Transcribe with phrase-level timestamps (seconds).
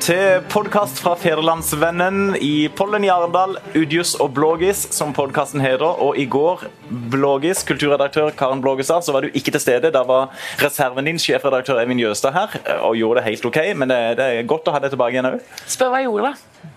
[0.00, 5.84] til podkast fra Federlandsvennen i Pollen i Arendal, Udius og Blågis, som podkasten heter.
[6.00, 6.64] Og i går,
[7.12, 9.90] Blågis, kulturredaktør Karen Blågestad, så var du ikke til stede.
[9.92, 10.32] Da var
[10.62, 13.60] reserven din, sjefredaktør Eivind Jøstad, her og gjorde det helt OK.
[13.76, 15.40] Men det, det er godt å ha deg tilbake igjen òg.
[15.68, 16.70] Spør hva jeg gjorde, da.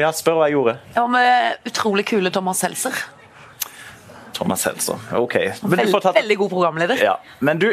[0.00, 0.76] Ja, spør hva jeg gjorde.
[0.94, 3.02] Jeg var med utrolig kule Thomas Seltzer.
[4.40, 4.96] Thomas Helser.
[5.18, 5.34] OK.
[5.60, 7.02] Tatt- Veldig god programleder.
[7.04, 7.66] Ja, men du,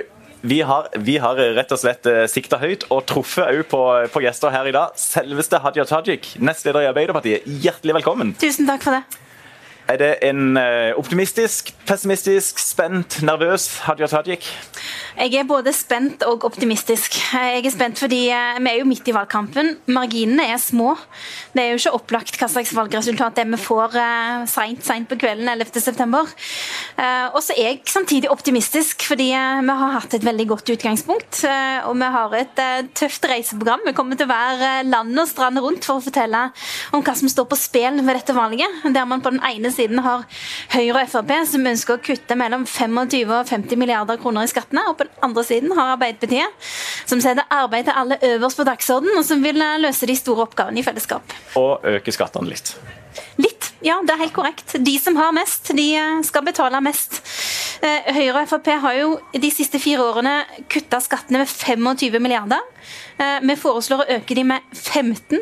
[0.48, 3.84] vi har, vi har rett og slett eh, sikta høyt og truffet òg på,
[4.14, 4.96] på gjester her i dag.
[5.00, 7.48] Selveste Hadia Tajik, nestleder i Arbeiderpartiet.
[7.66, 8.32] Hjertelig velkommen.
[8.40, 9.27] Tusen takk for det.
[9.88, 14.48] Er det en eh, optimistisk, pessimistisk, spent, nervøs Hadia Tajik?
[15.18, 17.16] Jeg er både spent og optimistisk.
[17.34, 19.78] Jeg er spent fordi eh, vi er jo midt i valgkampen.
[19.88, 20.98] Marginene er små.
[21.56, 23.96] Det er jo ikke opplagt hva slags valgresultat det er vi får
[24.52, 26.06] sent seint, på kvelden 11.9.
[26.98, 30.72] Uh, og så er jeg samtidig optimistisk, fordi eh, vi har hatt et veldig godt
[30.74, 31.44] utgangspunkt.
[31.46, 33.86] eh, og vi har et eh, tøft reiseprogram.
[33.86, 36.48] Vi kommer til å være land og strand rundt for å fortelle
[36.96, 38.82] om hva som står på spill ved dette valget.
[38.86, 40.26] Der man på den ene siden har
[40.74, 44.84] Høyre og Frp som ønsker å kutte mellom 25 og 50 milliarder kroner i skattene.
[44.90, 46.70] Og på den andre siden har Arbeiderpartiet
[47.08, 50.48] som setter arbeid til alle øverst på dagsordenen, og som vil eh, løse de store
[50.48, 51.36] oppgavene i fellesskap.
[51.60, 52.76] Og øke skattene litt.
[53.38, 54.76] Litt, ja, det er helt korrekt.
[54.82, 57.22] De som har mest, de eh, skal betale mest.
[57.82, 60.34] Eh, Høyre og Frp har jo de siste fire årene
[60.72, 62.64] kutta skattene med 25 milliarder.
[63.20, 65.40] Eh, Vi foreslår å øke de med 15.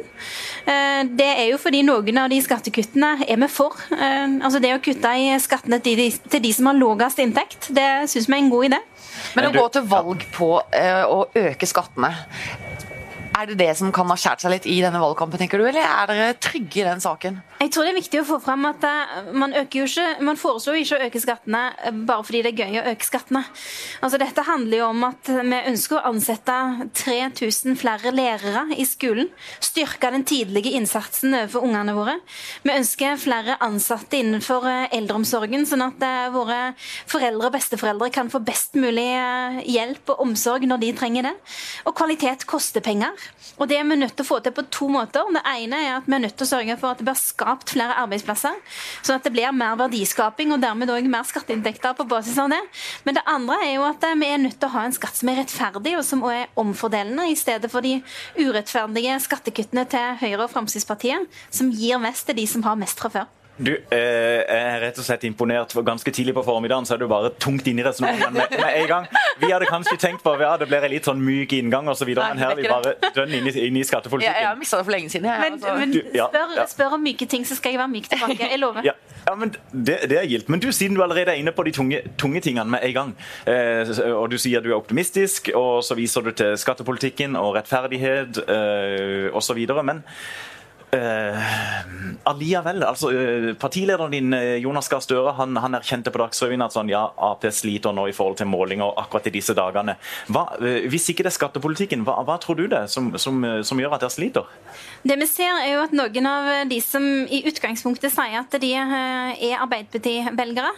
[0.65, 3.75] Eh, Det er jo fordi noen av de skattekuttene er vi for.
[3.91, 8.09] Altså Det å kutte i skattene til de, til de som har lavest inntekt, det
[8.09, 8.79] syns vi er en god idé.
[9.35, 12.11] Men å gå til valg på å øke skattene,
[13.35, 15.83] er det det som kan ha skåret seg litt i denne valgkampen, tenker du, eller
[15.83, 17.41] er dere trygge i den saken?
[17.59, 20.97] Jeg tror det er viktig å få fram at eh, man, ikke, man foreslår ikke
[20.97, 23.43] å øke skattene eh, bare fordi det er gøy å øke skattene.
[24.05, 26.57] Altså Dette handler jo om at vi ønsker å ansette
[27.01, 29.31] 3000 flere lærere i skolen.
[29.63, 32.17] Styrke den tidlige innsatsen overfor ungene våre.
[32.63, 36.59] Vi ønsker flere ansatte innenfor eh, eldreomsorgen, sånn at våre
[37.09, 39.07] foreldre og besteforeldre kan få best mulig
[39.67, 41.35] hjelp og omsorg når de trenger det.
[41.87, 43.24] Og kvalitet koster penger.
[43.55, 45.27] Og det er vi nødt til å få til på to måter.
[45.31, 47.71] Det ene er at vi er nødt til å sørge for at det blir skapt
[47.75, 48.57] flere arbeidsplasser,
[48.99, 52.59] sånn at det blir mer verdiskaping og dermed også mer skatteinntekter på basis av det.
[53.07, 55.21] Men det andre er jo at eh, vi er nødt til å ha en skatt
[55.21, 57.97] som er rettferdig og som også er omfordelende, i stedet for de
[58.39, 63.13] urettferdige skattekuttene til Høyre og Fremskrittspartiet, som gir mest til de som har mest fra
[63.13, 63.31] før.
[63.57, 65.71] Du, eh, jeg er rett og slett imponert.
[65.71, 68.79] for Ganske tidlig på formiddagen så er du bare tungt inne i resonnementet med, med
[68.81, 69.05] en gang.
[69.39, 72.41] Vi hadde kanskje tenkt på ja, det blir en litt sånn myk inngang osv., men
[72.41, 74.45] her er vi bare dønn inne, i- inne i Jeg, jeg skattepolitikken.
[74.49, 75.29] har mista det for lenge siden.
[75.31, 75.75] Jeg, Men, altså.
[75.79, 76.65] men Du, ja, spør, ja.
[76.73, 78.49] spør om myke ting, så skal jeg være myk tilbake.
[78.51, 78.81] Jeg lover.
[78.83, 78.91] Ja,
[79.29, 80.49] ja men det, det er gildt.
[80.51, 83.15] Men du, siden du allerede er inne på de tunge, tunge tingene med en gang,
[83.47, 88.43] eh, og du sier du er optimistisk, og så viser du til skattepolitikken og rettferdighet
[88.49, 89.63] eh, osv.
[89.83, 90.03] Men
[90.95, 91.53] eh,
[92.25, 96.75] allikevel, altså eh, partilederen din eh, Jonas Gahr Støre han, han erkjente på Dagsrevyen at
[96.75, 99.97] sånn, ja, Ap sliter nå i forhold til målinger akkurat i disse dagene.
[100.33, 100.47] Hva,
[100.89, 104.05] hvis ikke det er skattepolitikken, hva, hva tror du det som, som, som gjør at
[104.05, 104.49] dere sliter?
[105.05, 108.71] Det vi ser er jo at Noen av de som i utgangspunktet sier at de
[108.75, 110.71] er Arbeiderparti-velgere,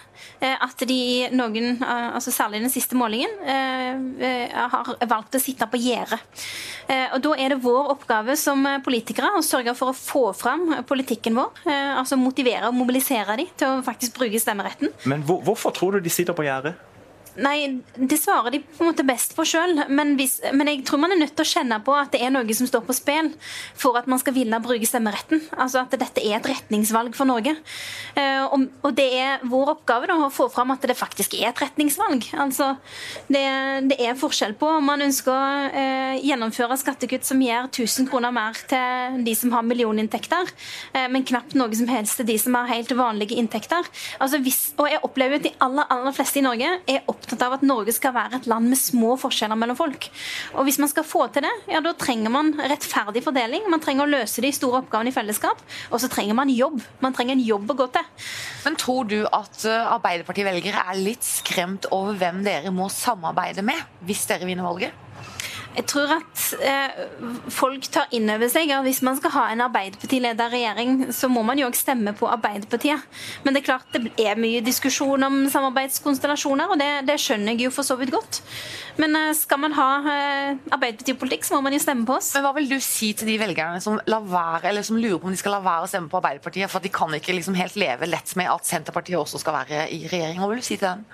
[0.44, 6.20] at de i noen, altså særlig den siste målingen, har valgt å sitte på gjerdet.
[6.88, 11.64] Da er det vår oppgave som politikere å sørge for å få fram politikken vår.
[11.68, 14.94] eh, Altså motivere og mobilisere de til å faktisk bruke stemmeretten.
[15.06, 16.76] Men hvor, hvorfor tror du de sitter på gjerdet?
[17.38, 19.76] Nei, det svarer de på en måte best på sjøl.
[19.94, 22.56] Men, men jeg tror man er nødt til å kjenne på at det er noe
[22.58, 23.30] som står på spill
[23.78, 25.44] for at man skal ville bruke stemmeretten.
[25.54, 27.54] Altså at dette er et retningsvalg for Norge.
[28.18, 31.52] Eh, og, og det er vår oppgave da, å få fram at det faktisk er
[31.52, 32.26] et retningsvalg.
[32.42, 32.72] Altså,
[33.30, 33.46] det,
[33.92, 38.34] det er forskjell på om man ønsker å eh, gjennomføre skattekutt som gir 1000 kroner
[38.34, 40.50] mer til de som har millioninntekter,
[40.98, 43.86] eh, men knapt noe som helst til de som har helt vanlige inntekter.
[44.18, 47.58] Altså, hvis, og jeg opplever at de aller, aller fleste i Norge er opptatt av
[47.58, 50.10] at Norge skal være et land med små forskjeller mellom folk.
[50.56, 53.68] Og hvis man skal få til det, ja, da trenger man rettferdig fordeling.
[53.72, 55.62] Man trenger å løse de store oppgavene i fellesskap.
[55.92, 56.80] Og så trenger man jobb.
[57.04, 58.30] Man trenger en jobb å gå til.
[58.66, 64.08] Men tror du at eh, Arbeiderparti-velgere er litt skremt over hvem dere må samarbeide med
[64.08, 65.07] hvis dere vinner valget?
[65.78, 67.02] Jeg tror at eh,
[67.54, 71.44] folk tar inn over seg at hvis man skal ha en Arbeiderparti-ledet regjering, så må
[71.46, 73.04] man jo også stemme på Arbeiderpartiet.
[73.46, 77.68] Men det er klart det er mye diskusjon om samarbeidskonstellasjoner, og det, det skjønner jeg
[77.68, 78.42] jo for så vidt godt.
[78.98, 82.34] Men eh, skal man ha eh, Arbeiderpartipolitikk, så må man jo stemme på oss.
[82.34, 85.42] Men Hva vil du si til de velgerne som, være, som lurer på om de
[85.44, 88.10] skal la være å stemme på Arbeiderpartiet, for at de kan ikke liksom helt leve
[88.10, 90.42] lett med at Senterpartiet også skal være i regjering?
[90.42, 91.06] Hva vil du si til dem?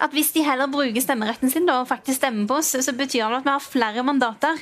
[0.00, 3.28] At hvis de heller bruker stemmeretten sin da, og faktisk stemmer på oss, så betyr
[3.28, 4.60] det at vi har flere mandater.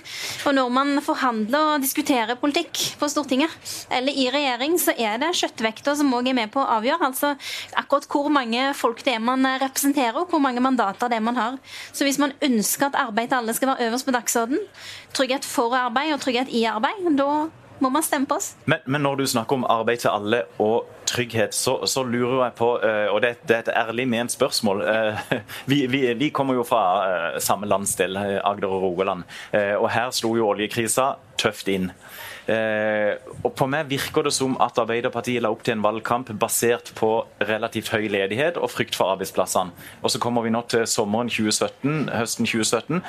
[0.48, 3.54] Og når man forhandler og diskuterer politikk på Stortinget
[3.94, 7.12] eller i regjering, så er det kjøttvekta som òg er med på å avgjøre.
[7.12, 7.34] Altså
[7.78, 11.38] akkurat hvor mange folk det er man representerer, og hvor mange mandater det er man
[11.38, 11.60] har.
[11.92, 14.66] Så hvis man ønsker at arbeid til alle skal være øverst på dagsorden,
[15.14, 17.30] trygghet for arbeid og trygghet i arbeid, da
[17.78, 18.52] må man stemme på oss.
[18.64, 22.56] Men, men, når du snakker om arbeid til alle og trygghet, så, så lurer jeg
[22.58, 25.34] på, eh, og det, det, er et ærlig ment spørsmål eh,
[25.70, 29.24] vi, vi, vi, kommer jo fra eh, samme landsdel, Agder og Rogaland.
[29.78, 31.90] Og her slo jo oljekrisa tøft inn.
[32.48, 37.10] og På meg virker det som at Arbeiderpartiet la opp til en valgkamp basert på
[37.48, 39.74] relativt høy ledighet og frykt for arbeidsplassene.
[40.02, 43.02] Og Så kommer vi nå til sommeren 2017, høsten 2017,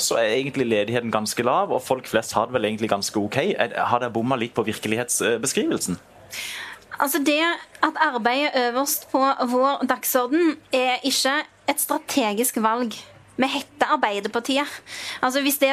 [0.00, 3.38] så er egentlig ledigheten ganske lav, og folk flest har det vel egentlig ganske OK.
[3.58, 5.98] Har dere bomma litt på virkelighetsbeskrivelsen?
[7.00, 7.40] Altså Det
[7.82, 9.18] at arbeid er øverst på
[9.50, 12.94] vår dagsorden, er ikke et strategisk valg.
[13.36, 14.82] Vi heter Arbeiderpartiet.
[15.22, 15.70] Altså hvis det,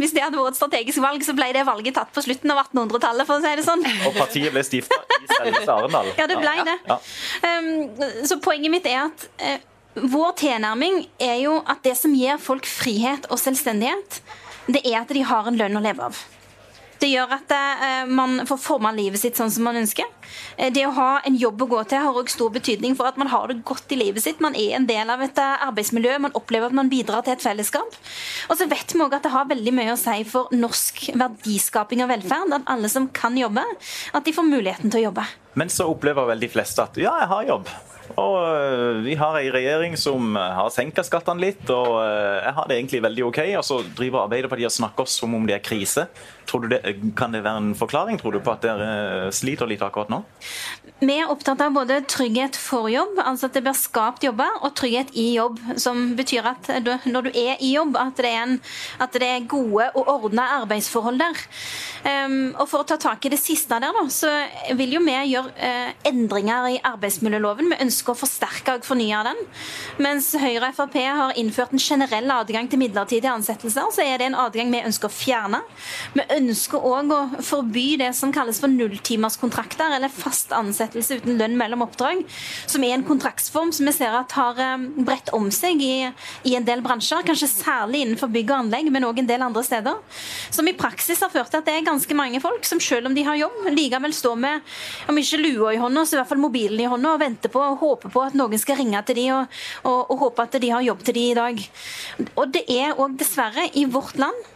[0.00, 2.60] hvis det, hadde vært et strategisk valg, så ble det valget tatt på slutten av
[2.66, 3.26] 1800-tallet.
[3.26, 3.84] for å si det sånn.
[4.10, 6.12] Og partiet ble stifta i selveste Arendal.
[6.20, 6.76] Ja, det ble det.
[6.90, 7.00] Ja.
[7.48, 9.56] Um, så poenget mitt er at uh,
[10.02, 14.20] vår tilnærming er jo at det som gir folk frihet og selvstendighet,
[14.68, 16.18] det er at de har en lønn å leve av.
[16.98, 20.06] Det gjør at eh, man får forma livet sitt sånn som man ønsker.
[20.56, 23.18] Eh, det å ha en jobb å gå til har òg stor betydning for at
[23.20, 24.42] man har det godt i livet sitt.
[24.42, 27.44] Man er en del av et eh, arbeidsmiljø, man opplever at man bidrar til et
[27.44, 27.98] fellesskap.
[28.50, 32.02] Og så vet vi også at det har veldig mye å si for norsk verdiskaping
[32.02, 33.62] og velferd at alle som kan jobbe,
[34.18, 35.28] at de får muligheten til å jobbe.
[35.58, 37.70] Men så opplever vel de fleste at ja, jeg har jobb.
[38.16, 42.54] Og øh, vi har ei regjering som øh, har senka skattene litt, og øh, jeg
[42.56, 43.40] har det egentlig veldig OK.
[43.60, 46.06] Og så driver Arbeiderpartiet og snakker som om det er krise.
[46.48, 46.80] Det,
[47.18, 50.22] kan det være en forklaring tror du, på at dere sliter litt akkurat nå?
[50.98, 54.72] Vi er opptatt av både trygghet for jobb, altså at det blir skapt jobber, og
[54.74, 55.60] trygghet i jobb.
[55.78, 58.56] Som betyr at du, når du er i jobb, at det er, en,
[58.98, 61.38] at det er gode og ordna arbeidsforhold der.
[62.02, 64.32] Um, og For å ta tak i det siste der, da, så
[64.78, 67.70] vil jo vi gjøre uh, endringer i arbeidsmiljøloven.
[67.70, 69.44] Vi ønsker å forsterke og fornye den.
[70.02, 74.32] Mens Høyre og Frp har innført en generell adgang til midlertidige ansettelser, så er det
[74.32, 75.62] en adgang vi ønsker å fjerne.
[76.18, 81.56] Vi ønsker òg å forby det som kalles for nulltimerskontrakter, eller fast ansettelse uten lønn
[81.58, 82.22] mellom oppdrag,
[82.68, 86.08] som er en kontraktsform som vi ser at har um, bredt om seg i,
[86.48, 89.64] i en del bransjer, kanskje særlig innenfor bygg og anlegg, men òg en del andre
[89.66, 90.00] steder.
[90.54, 93.16] Som i praksis har ført til at det er ganske mange folk som selv om
[93.16, 94.76] de har jobb, likevel står med
[95.08, 97.62] om ikke lua i hånda, så i hvert fall mobilen i hånda og venter på
[97.62, 100.72] og håper på at noen skal ringe til de og, og, og håpe at de
[100.74, 101.64] har jobb til de i dag.
[102.34, 104.46] Og det er òg dessverre i vårt land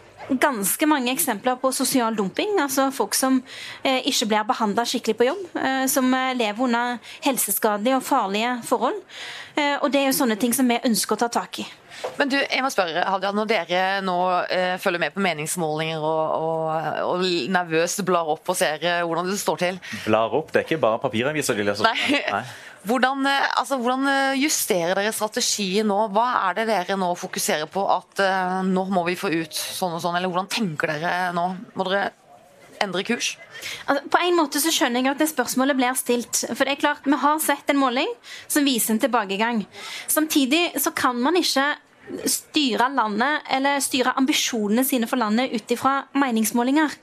[0.41, 2.57] ganske mange eksempler på sosial dumping.
[2.61, 3.43] altså Folk som
[3.83, 5.45] eh, ikke blir behandla skikkelig på jobb.
[5.57, 8.99] Eh, som eh, lever under helseskadelige og farlige forhold.
[9.57, 11.69] Eh, og Det er jo sånne ting som vi ønsker å ta tak i.
[12.19, 14.17] Men du, jeg må spørre, Hadia, Når dere nå
[14.51, 19.31] eh, følger med på meningsmålinger og, og, og, nervøst blar opp og ser eh, hvordan
[19.31, 20.51] det står til Blar opp?
[20.53, 21.87] Det er ikke bare papiraviser de leser?
[21.87, 22.23] Nei.
[22.33, 22.45] Nei.
[22.83, 25.99] Hvordan, eh, altså, hvordan, eh, justerer dere strategien nå?
[26.11, 29.95] Hva er det dere nå fokuserer på at uh, nå må vi få ut sånn
[29.95, 30.19] og sånn?
[30.19, 31.47] Eller hvordan tenker dere nå?
[31.79, 32.11] Må dere
[32.83, 33.37] endre kurs?
[33.87, 36.43] Altså, på en måte så skjønner jeg at det spørsmålet blir stilt.
[36.51, 38.11] For det er klart, Vi har sett en måling
[38.49, 39.63] som viser en tilbakegang.
[40.11, 41.77] Samtidig så kan man ikke
[42.29, 46.95] styre landet, eller styre ambisjonene sine for landet ut ifra meningsmålinger.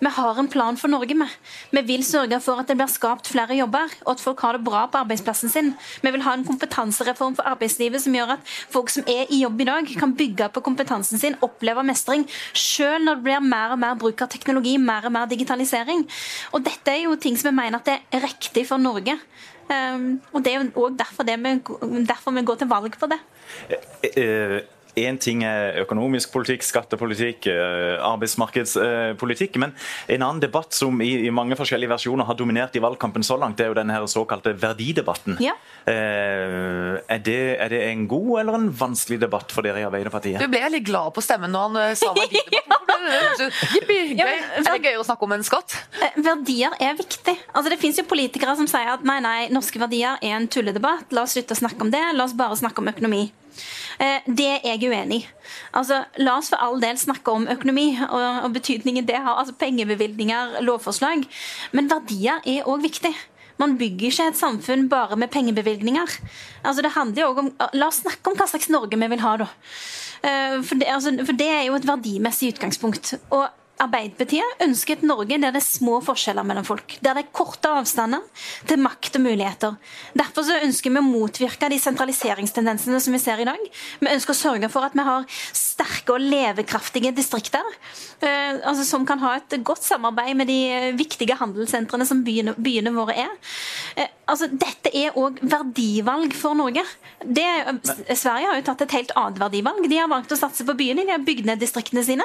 [0.00, 1.30] Vi har en plan for Norge, med.
[1.70, 4.64] Vi vil sørge for at det blir skapt flere jobber, og at folk har det
[4.66, 5.72] bra på arbeidsplassen sin.
[6.02, 9.60] Vi vil ha en kompetansereform for arbeidslivet som gjør at folk som er i jobb
[9.60, 13.82] i dag, kan bygge på kompetansen sin, oppleve mestring, selv når det blir mer og
[13.82, 16.06] mer bruk av teknologi, mer og mer digitalisering.
[16.52, 19.18] Og dette er jo ting som vi mener at det er riktig for Norge.
[19.66, 23.18] Um, og Det er jo òg derfor, derfor, vi går til valg på det.
[23.70, 24.60] Uh,
[24.96, 29.58] Én eh, ting er økonomisk politikk, skattepolitikk, eh, arbeidsmarkedspolitikk.
[29.60, 29.74] Men
[30.08, 33.58] en annen debatt som i, i, mange forskjellige versjoner har dominert i valgkampen så langt,
[33.58, 35.36] det er jo den her såkalte verdidebatten.
[35.44, 35.52] Ja.
[35.84, 40.40] Eh, er, det, er, det, en god eller en vanskelig debatt for dere i Arbeiderpartiet?
[40.40, 42.94] Du ble litt glad på stemmen når han sa verdidebatt.
[43.76, 44.34] Jippi, gøy.
[44.62, 45.76] Er det gøy å snakke om en skatt?
[46.16, 47.36] Verdier er viktig.
[47.52, 51.12] Altså, det fins jo politikere som sier at nei, nei, norske verdier er en tulledebatt.
[51.12, 52.06] La oss slutte å snakke om det.
[52.16, 53.26] La oss bare snakke om økonomi.
[54.02, 55.28] Eh, det er jeg uenig i.
[55.76, 59.38] Altså, la oss for all del snakke om økonomi og, og betydningen det har.
[59.40, 61.24] altså Pengebevilgninger, lovforslag.
[61.72, 63.14] Men verdier er òg viktig.
[63.60, 66.16] Man bygger ikke et samfunn bare med pengebevilgninger.
[66.64, 69.36] Altså, det handler jo om, La oss snakke om hva slags Norge vi vil ha,
[69.40, 69.48] da.
[70.22, 73.14] Eh, for det, altså, for det er jo et verdimessig utgangspunkt.
[73.30, 76.96] Og Arbeiderpartiet ønsker et Norge der det er små forskjeller mellom folk.
[77.04, 78.24] Der det er korte avstander
[78.68, 79.76] til makt og muligheter.
[80.16, 83.68] Derfor så ønsker vi å motvirke de sentraliseringstendensene som vi ser i dag.
[84.00, 85.26] Vi ønsker å sørge for at vi har
[85.76, 87.64] sterke og levekraftige distrikter.
[88.24, 90.60] Eh, altså som kan ha et godt samarbeid med de
[90.96, 93.34] viktige handelssentrene som byene, byene våre er.
[94.00, 96.84] Eh, altså Dette er òg verdivalg for Norge.
[97.20, 97.44] Det,
[98.16, 99.84] Sverige har jo tatt et helt annet verdivalg.
[99.90, 102.24] De har valgt å satse på byene, de har bygd ned distriktene sine.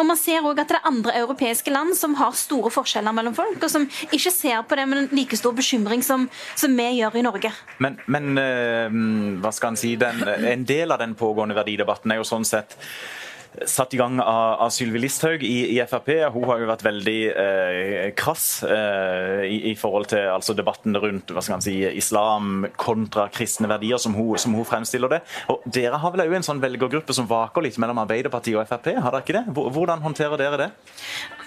[0.00, 3.58] Og man ser også at det andre europeiske land som har store forskjeller mellom folk,
[3.62, 7.20] og som ikke ser på det med en like stor bekymring som, som vi gjør
[7.20, 7.52] i Norge.
[7.78, 9.00] Men, men øh,
[9.42, 12.76] hva skal en si, den, en del av den pågående verdidebatten er jo sånn sett
[13.66, 16.10] satt i gang av, av Sylvi Listhaug i, i, Frp.
[16.34, 21.32] Hun har jo vært veldig eh, krass eh, i, i, forhold til altså, debatten rundt
[21.34, 25.20] hva skal man si, islam kontra kristne verdier, som hun, som hun fremstiller det.
[25.50, 28.92] Og Dere har vel òg en sånn velgergruppe som vaker litt mellom Arbeiderpartiet og Frp,
[29.00, 29.44] har dere ikke det?
[29.74, 30.70] Hvordan håndterer dere det?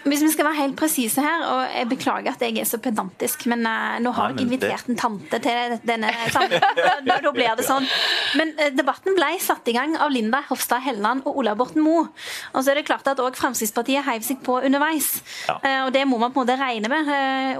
[0.04, 3.46] Hvis vi skal være helt presise her, og jeg beklager at jeg er så pedantisk,
[3.48, 7.88] men uh, nå har jeg invitert en tante til denne samtalen, da blir det sånn.
[8.36, 11.93] Men uh, debatten ble satt i gang av Linda Hofstad Helleland og Ola Borten Moe.
[12.02, 15.16] Og så er det klart at òg Fremskrittspartiet heiv seg på underveis.
[15.48, 15.58] Ja.
[15.64, 17.14] Uh, og det må man på en måte regne med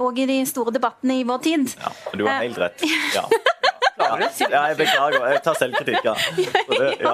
[0.04, 1.74] òg i de store debattene i vår tid.
[1.78, 2.88] Ja, du har helt rett.
[3.14, 3.28] Ja.
[3.94, 5.26] Ja, jeg beklager.
[5.30, 6.04] Jeg tar selvkritikk.
[6.04, 6.14] Ja.
[6.74, 7.12] Det, ja.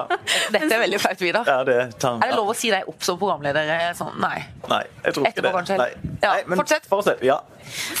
[0.51, 1.45] Dette er veldig flaut, Vidar.
[1.47, 3.69] Ja, det, tar, er det lov å si deg opp som programleder?
[3.97, 4.15] Sånn?
[4.21, 4.41] Nei.
[4.71, 5.77] Nei, jeg tror ikke Etterpå, det.
[5.77, 5.89] Nei.
[6.23, 6.87] Ja, Nei, men fortsett.
[6.89, 7.21] fortsett.
[7.25, 7.37] Ja.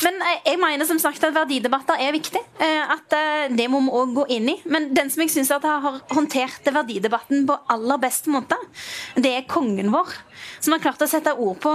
[0.05, 2.41] Men eh, jeg mener som sagt at verdidebatter er viktig.
[2.61, 4.57] Eh, at eh, Det må vi òg gå inn i.
[4.71, 8.57] Men den som jeg syns har håndtert verdidebatten på aller best måte,
[9.15, 10.13] det er kongen vår.
[10.61, 11.71] Som har klart å sette ord på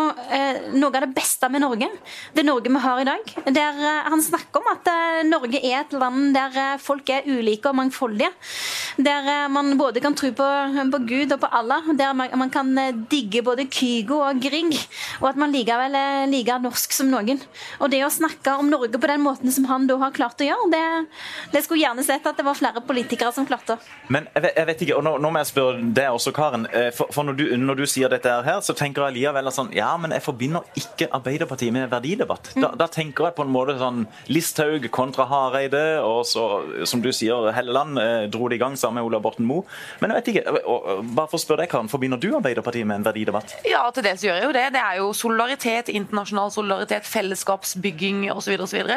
[0.76, 1.88] noe av det beste med Norge.
[2.34, 3.32] Det Norge vi har i dag.
[3.50, 4.90] Der han snakker om at
[5.26, 8.30] Norge er et land der folk er ulike og mangfoldige.
[8.96, 10.46] Der man både kan tro på,
[10.92, 11.90] på Gud og på Allah.
[11.98, 12.70] Der man, man, kan
[13.10, 14.78] digge både Kygo og Grieg.
[15.20, 17.42] Og at man likevel er like norsk som noen.
[17.80, 20.46] Og det å snakke om Norge på den måten som han da har klart å
[20.46, 20.84] gjøre, det,
[21.52, 23.78] det skulle gjerne sett at det var flere politikere som klarte.
[24.12, 26.66] Men jeg vet, jeg vet ikke, og nå, nå, må jeg spørre deg også, Karen.
[26.70, 29.72] Eh, for, for når, du, når, du, sier dette her, så tenker jeg likevel sånn
[29.76, 32.52] Ja, men jeg forbinder ikke Arbeiderpartiet med verdidebatt.
[32.54, 32.78] Da, mm.
[32.80, 36.46] da tenker jeg på en måte sånn Listhaug kontra Hareide, og så,
[36.88, 39.66] som du sier, Helleland eh, dro det i gang sammen med Ola Borten Moe.
[40.00, 42.88] Men jeg vet ikke, og, og, bare for å spørre deg, Karen, forbinder du Arbeiderpartiet
[42.88, 43.56] med en verdidebatt?
[43.68, 44.66] Ja, til dels gjør jeg jo det.
[44.76, 48.56] Det er jo solidaritet, internasjonal solidaritet, fellesskapsbygging osv.
[48.66, 48.94] osv.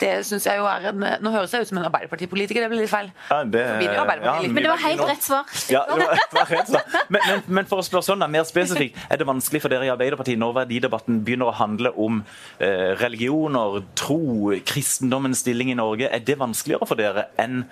[0.00, 2.82] Det synes jeg jo er en Nå høres jeg ut som en Arbeiderpartipolitiker, det blir
[2.82, 3.10] litt feil.
[3.30, 4.04] Ja, det, ja,
[4.40, 5.50] men det var helt rett svar.
[5.72, 6.98] Ja, det var, det var rett svar.
[7.08, 9.92] Men, men, men, for å spørre sånn, mer spesifikt, er det vanskelig for dere i
[9.92, 12.22] Arbeiderpartiet når verdidebatten begynner å handle om
[12.58, 17.64] eh, religioner, tro, kristendommens stilling i Norge, er det vanskeligere for dere enn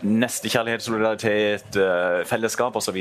[0.00, 2.96] nestekjærlighet, solidaritet, eh, fellesskap osv.?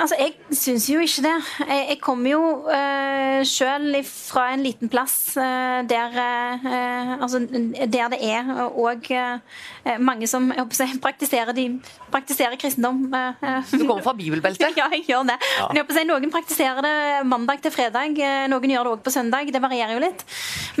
[0.00, 1.34] Altså, Jeg syns jo ikke det.
[1.68, 8.12] Jeg, jeg kommer jo uh, sjøl fra en liten plass uh, der, uh, altså, der
[8.14, 11.66] det er òg uh, mange som jeg praktiserer, de,
[12.12, 13.02] praktiserer kristendom.
[13.10, 14.76] du kommer fra bibelbeltet?
[14.80, 15.36] ja, jeg gjør det.
[15.58, 15.68] Ja.
[15.68, 16.94] Men jeg Noen praktiserer det
[17.28, 18.16] mandag til fredag,
[18.50, 19.52] noen gjør det òg på søndag.
[19.52, 20.24] Det varierer jo litt.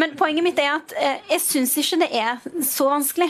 [0.00, 0.94] Men poenget mitt er at
[1.30, 3.28] jeg syns ikke det er så vanskelig.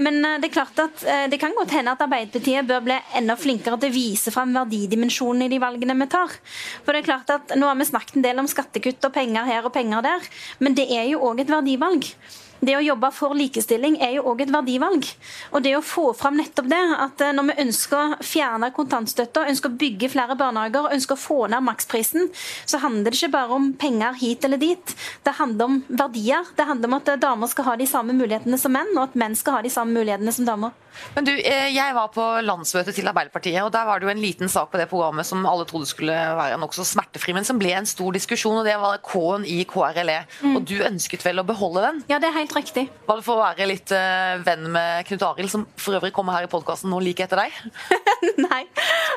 [0.00, 3.78] men det er klart at det kan godt hende at Arbeiderpartiet bør bli enda flinkere
[3.80, 4.54] til å vise fram
[5.00, 6.36] dimensjonen i de valgene vi tar.
[6.84, 9.48] For det er klart at Nå har vi snakket en del om skattekutt og penger
[9.48, 10.30] her og penger der,
[10.60, 12.12] men det er jo òg et verdivalg.
[12.60, 15.06] Det å jobbe for likestilling er jo òg et verdivalg.
[15.54, 19.46] Og det å få fram nettopp det, at eh, når vi ønsker å fjerne kontantstøtta,
[19.48, 22.28] ønsker å bygge flere barnehager, ønsker å få ned maksprisen,
[22.68, 24.94] så handler det ikke bare om penger hit eller dit.
[25.24, 26.52] Det handler om verdier.
[26.56, 29.38] Det handler om at damer skal ha de samme mulighetene som menn, og at menn
[29.38, 30.76] skal ha de samme mulighetene som damer.
[31.14, 34.22] Men du, eh, Jeg var på landsmøtet til Arbeiderpartiet, og der var det jo en
[34.22, 37.72] liten sak på det programmet som alle trodde skulle være nokså smertefri, men som ble
[37.76, 40.18] en stor diskusjon, og det var K-en i KRLE.
[40.42, 40.56] Mm.
[40.56, 42.02] Og du ønsket vel å beholde den?
[42.10, 42.86] Ja, det er helt riktig.
[43.06, 46.38] Var det for å være litt uh, venn med Knut Arild, som for øvrig kommer
[46.38, 47.56] her i podkasten nå like etter deg?
[48.46, 48.62] Nei,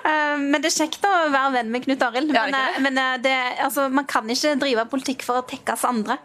[0.06, 2.34] uh, men det er kjekt å være venn med Knut Arild.
[2.34, 2.84] Men, det?
[2.86, 3.36] men det,
[3.66, 6.20] altså, man kan ikke drive politikk for å tekkes andre.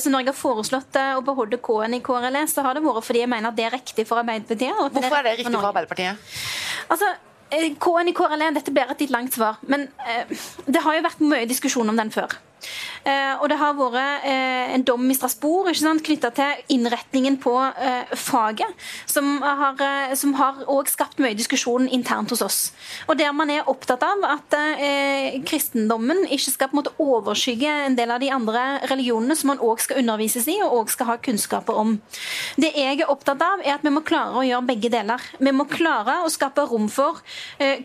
[0.00, 3.22] så når jeg har foreslått å beholde K-en i KRLE, så har det vært fordi
[3.22, 4.74] jeg mener at det er riktig for Arbeiderpartiet.
[4.96, 6.26] Hvorfor er det riktig for Arbeiderpartiet?
[6.92, 7.12] Altså,
[7.50, 9.60] eh, K-en i KRLE, dette blir et litt langt svar.
[9.70, 12.38] Men eh, det har jo vært mye diskusjon om den før.
[13.06, 15.70] Eh, og det har vært eh, en dom i Strasbourg
[16.06, 18.72] knytta til innretningen på eh, faget,
[19.06, 19.78] som har,
[20.18, 20.58] som har
[20.90, 22.58] skapt mye diskusjon internt hos oss.
[23.06, 24.54] Og der man er opptatt av at
[25.46, 29.62] kristendommen ikke skal på en måte overskygge en del av de andre religionene som man
[29.62, 31.96] òg skal undervises i og også skal ha kunnskaper om.
[32.58, 35.22] Det jeg er opptatt av, er at vi må klare å gjøre begge deler.
[35.38, 37.20] Vi må klare å skape rom for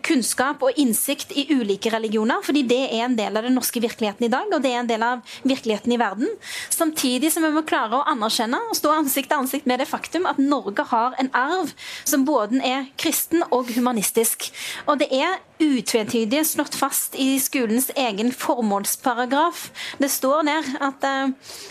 [0.06, 4.28] kunnskap og innsikt i ulike religioner, fordi det er en del av den norske virkeligheten
[4.28, 6.28] i dag, og det er en del av virkeligheten i verden.
[6.72, 10.26] Samtidig som vi må klare å anerkjenne og stå ansikt til ansikt med det faktum
[10.30, 11.72] at Norge har en arv
[12.04, 14.50] som både er kristen og humanistisk.
[14.86, 19.70] Og det er utvetydig slått fast i skolens egen formålsparagraf.
[20.02, 21.04] Det står der at,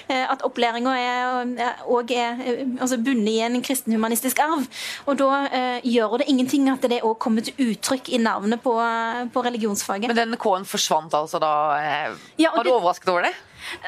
[0.07, 4.63] eh, at opplæringa er, og er eh, altså bundet i en kristenhumanistisk arv.
[5.07, 8.73] Og da eh, gjør det ingenting at det òg kommer til uttrykk i navnet på,
[9.33, 10.07] på religionsfaget.
[10.07, 11.51] Men den K-en forsvant altså da?
[11.81, 13.35] Eh, Ja, og var du det- overrasket over det?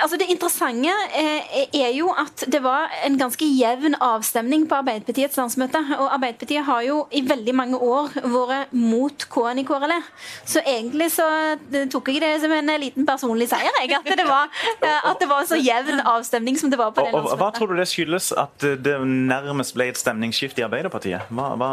[0.02, 5.38] Altså Det interessante eh, er jo at det var en ganske jevn avstemning på Arbeiderpartiets
[5.40, 5.82] landsmøte.
[6.00, 10.00] Og Arbeiderpartiet har jo i veldig mange år vært mot K-en i KRLE.
[10.46, 13.92] Så egentlig så eh, tok jeg det som en liten personlig seier, jeg.
[14.00, 14.50] At det var,
[14.88, 17.50] eh, at det var en så jevn avstemning som det var på det og, hva
[17.54, 21.30] tror du det skyldes at det nærmest ble et stemningsskifte i Arbeiderpartiet?
[21.34, 21.70] Hva, hva,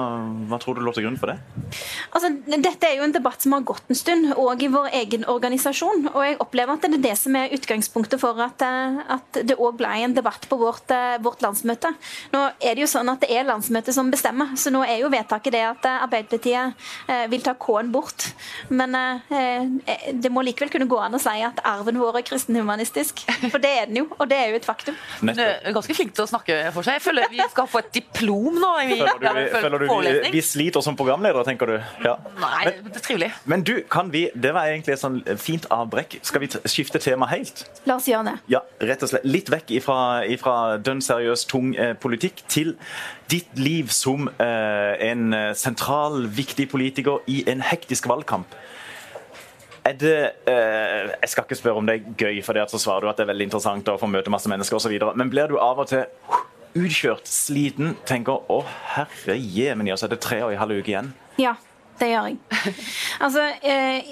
[0.51, 1.39] hva tror du lå til grunn for det?
[2.11, 5.27] Altså, dette er jo en debatt som har gått en stund, òg i vår egen
[5.31, 6.11] organisasjon.
[6.13, 9.57] Og jeg opplever at det er det som er utgangspunktet for at, eh, at det
[9.59, 11.93] òg ble en debatt på vårt, eh, vårt landsmøte.
[12.33, 15.09] Nå er det jo sånn at det er landsmøtet som bestemmer, så nå er jo
[15.11, 16.75] vedtaket det at eh, Arbeiderpartiet
[17.31, 18.33] vil ta K-en bort.
[18.71, 23.25] Men eh, det må likevel kunne gå an å si at arven vår er kristenhumanistisk.
[23.51, 24.97] For det er den jo, og det er jo et faktum.
[25.21, 26.99] Du er ganske flink til å snakke for seg.
[27.01, 28.73] Jeg føler vi skal få et diplom nå.
[28.85, 29.87] i- Føler du, vi, føler du
[30.25, 31.77] vi, vi sliter som programledere, tenker du?
[32.05, 32.17] Ja.
[32.41, 33.33] Nei, Men, det er trivelig.
[33.47, 36.19] men du, kan vi Det var egentlig et sånn fint avbrekk.
[36.27, 37.65] Skal vi skifte tema helt?
[37.89, 38.35] La oss gjøre det.
[38.53, 39.25] Ja, rett og slett.
[39.25, 42.75] Litt vekk ifra, ifra dønn seriøs, tung eh, politikk til
[43.33, 48.53] ditt liv som eh, en eh, sentral, viktig politiker i en hektisk valgkamp.
[49.89, 50.19] Er det
[50.51, 53.25] eh, Jeg skal ikke spørre om det er gøy, for så svarer du at det
[53.25, 54.99] er veldig interessant å få møte masse mennesker osv.
[55.17, 56.05] Men blir du av og til
[56.77, 58.61] utkjørt, sliten, tenker 'Å,
[58.95, 61.13] herre jemen, ja, så er det tre og en halv uke igjen'?
[61.41, 61.57] Ja,
[61.99, 62.39] det gjør jeg.
[63.25, 64.05] Altså, eh,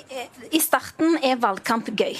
[0.52, 2.16] I starten er valgkamp gøy.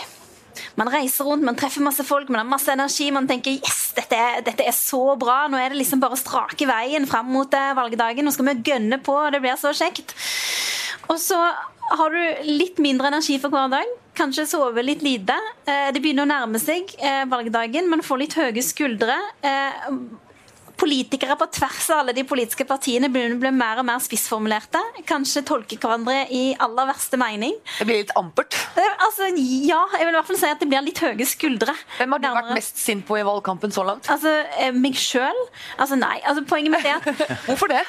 [0.79, 3.09] Man reiser rundt, man treffer masse folk, man har masse energi.
[3.15, 5.41] Man tenker yes, dette er, dette er så bra.
[5.51, 8.27] Nå er det liksom bare strake veien fram mot eh, valgdagen.
[8.29, 10.15] Nå skal vi gønne på, og det blir så kjekt.
[11.09, 11.39] Og så
[11.99, 13.91] har du litt mindre energi for hver dag.
[14.19, 15.35] Kanskje sove litt lite.
[15.67, 17.91] Eh, Det begynner å nærme seg eh, valgdagen.
[17.91, 19.19] Man får litt høye skuldre.
[20.79, 24.81] Politikere på tvers av alle de politiske partiene begynner å bli mer og mer spissformulerte.
[25.09, 27.57] Kanskje tolke hverandre i aller verste mening.
[27.81, 28.55] Det blir litt ampert.
[28.79, 31.73] Eh, Altså, ja, jeg vil i hvert fall si at det blir litt høye skuldre.
[31.97, 34.07] Hvem har du vært mest sint på i valgkampen så langt?
[34.13, 35.39] Altså, eh, meg sjøl?
[35.79, 36.19] Altså, nei.
[36.29, 37.83] Altså, poenget mitt er at Hvorfor det?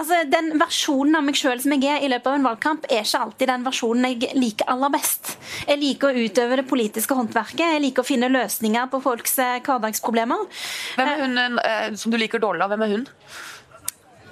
[0.00, 3.04] Altså, den versjonen av meg sjøl som jeg er i løpet av en valgkamp, er
[3.04, 5.34] ikke alltid den versjonen jeg liker aller best.
[5.66, 7.64] Jeg liker å utøve det politiske håndverket.
[7.74, 10.48] Jeg liker å finne løsninger på folks eh, hverdagsproblemer.
[10.96, 12.74] Hvem er hun eh, som du liker dårlig av?
[12.74, 13.08] Hvem er hun?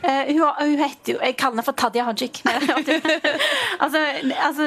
[0.03, 2.43] Eh, hun, hun heter jo Jeg kaller henne for Tadia Hajik.
[3.85, 4.03] altså,
[4.45, 4.67] altså,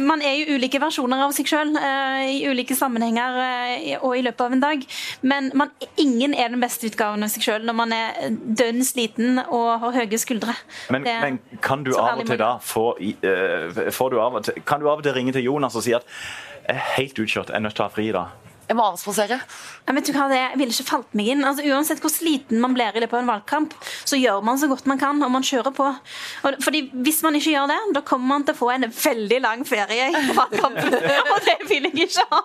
[0.00, 1.74] man er jo ulike versjoner av seg sjøl
[2.26, 4.84] i ulike sammenhenger uh, og i løpet av en dag.
[5.22, 9.42] Men man, ingen er den beste utgaven av seg sjøl når man er dønn sliten
[9.46, 10.56] og har høye skuldre.
[10.90, 14.44] Men, Det- men kan du av og til da få eh, får du av og
[14.48, 16.06] til, Kan du av og til ringe til Jonas og si at
[16.60, 18.49] jeg er helt utkjørt, jeg er nødt til å ha fri i dag?
[18.70, 19.36] Jeg må avspasere.
[19.88, 21.40] Jeg vet du hva, Det ville ikke falt meg inn.
[21.42, 23.72] Altså, uansett hvor sliten man blir i løpet av en valgkamp,
[24.06, 25.88] så gjør man så godt man kan, og man kjører på.
[26.46, 29.40] Og, fordi Hvis man ikke gjør det, da kommer man til å få en veldig
[29.42, 30.94] lang ferie i valgkampen.
[30.94, 32.40] og det vil jeg ikke ha.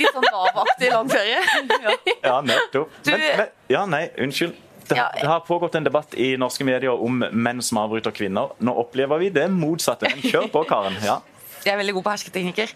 [0.00, 1.38] Litt sånn Nav-aktig lang ferie.
[1.78, 1.96] Ja.
[2.28, 2.90] Ja, nettopp.
[3.06, 4.56] Du- Men, men, ja, nei, unnskyld.
[4.88, 8.54] Det, har, det har pågått en debatt i norske medier om menn som avbryter kvinner.
[8.64, 10.08] Nå opplever vi det motsatte.
[10.10, 10.96] Men kjør på, Karen.
[11.04, 11.18] Ja.
[11.64, 12.74] Jeg er veldig god på hersketeknikker.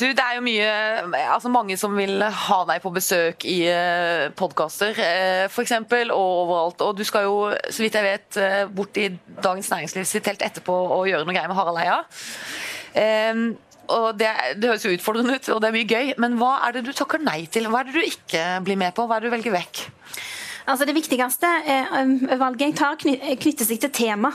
[0.00, 0.70] Du, det er jo mye
[1.34, 5.74] altså Mange som vil ha deg på besøk i uh, podkaster, uh, f.eks.,
[6.14, 6.82] og overalt.
[6.86, 7.36] Og du skal jo,
[7.70, 9.10] så vidt jeg vet, eh, bort i
[9.42, 12.00] Dagens Næringsliv sitt telt etterpå og gjøre noe greier med Harald Eia.
[12.94, 13.46] Um,
[13.92, 16.76] og det, det høres jo utfordrende ut, og det er mye gøy, men hva er
[16.76, 17.68] det du takker nei til?
[17.68, 19.04] Hva er det du ikke blir med på?
[19.08, 19.82] Hva er det du velger vekk?
[20.64, 24.30] Altså Det viktigste eh, valget jeg tar, knytter seg til tema.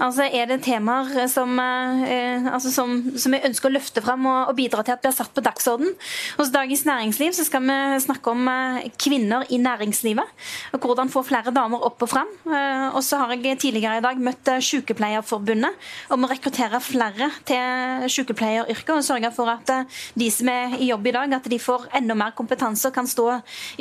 [0.00, 4.38] Altså Er det temaer som, eh, altså som, som jeg ønsker å løfte fram og,
[4.48, 5.92] og, bidra til at blir satt på dagsorden?
[6.38, 10.32] Hos Dagens Næringsliv så skal vi snakke om eh, kvinner i næringslivet.
[10.72, 12.30] og Hvordan få flere damer opp og fram.
[12.46, 18.94] Og så har jeg tidligere i dag møtt Sykepleierforbundet om å rekruttere flere til sykepleieryrket
[18.94, 19.72] og sørge for at
[20.16, 23.08] de som er i jobb i dag, at de får enda mer kompetanse og kan
[23.10, 23.26] stå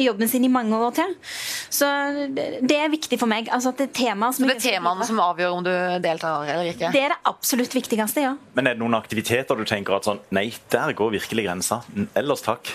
[0.01, 1.15] i jobben sin i mange år til.
[1.69, 1.84] Så
[2.65, 3.49] det er viktig for meg.
[3.53, 5.71] Altså det er temaer som Det er temaene som avgjør om du
[6.03, 6.91] deltar eller ikke?
[6.93, 8.33] Det er det absolutt viktigste, ja.
[8.57, 11.81] Men er det noen aktiviteter du tenker at sånn Nei, der går virkelig grensa.
[12.17, 12.71] Ellers takk.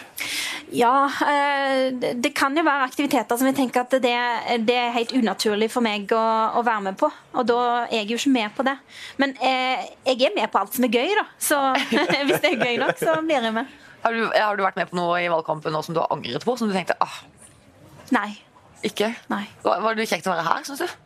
[0.70, 4.14] Ja, eh, det kan jo være aktiviteter som jeg tenker at det,
[4.66, 6.24] det er helt unaturlig for meg å,
[6.60, 7.10] å, være med på.
[7.34, 8.76] Og da er jeg jo ikke med på det.
[9.20, 11.26] Men jeg, jeg er med på alt som er gøy, da.
[11.42, 11.58] Så
[12.28, 13.78] hvis det er gøy nok, så blir jeg med.
[14.00, 16.46] Har du, har du vært med på noe i valgkampen nå som du har angret
[16.46, 16.56] på?
[16.56, 17.20] Som du tenkte ah,
[18.14, 18.30] Nei.
[18.86, 19.12] Ikke?
[19.32, 19.44] Nei.
[19.64, 20.98] Var, var det kjekt å være her, syns du?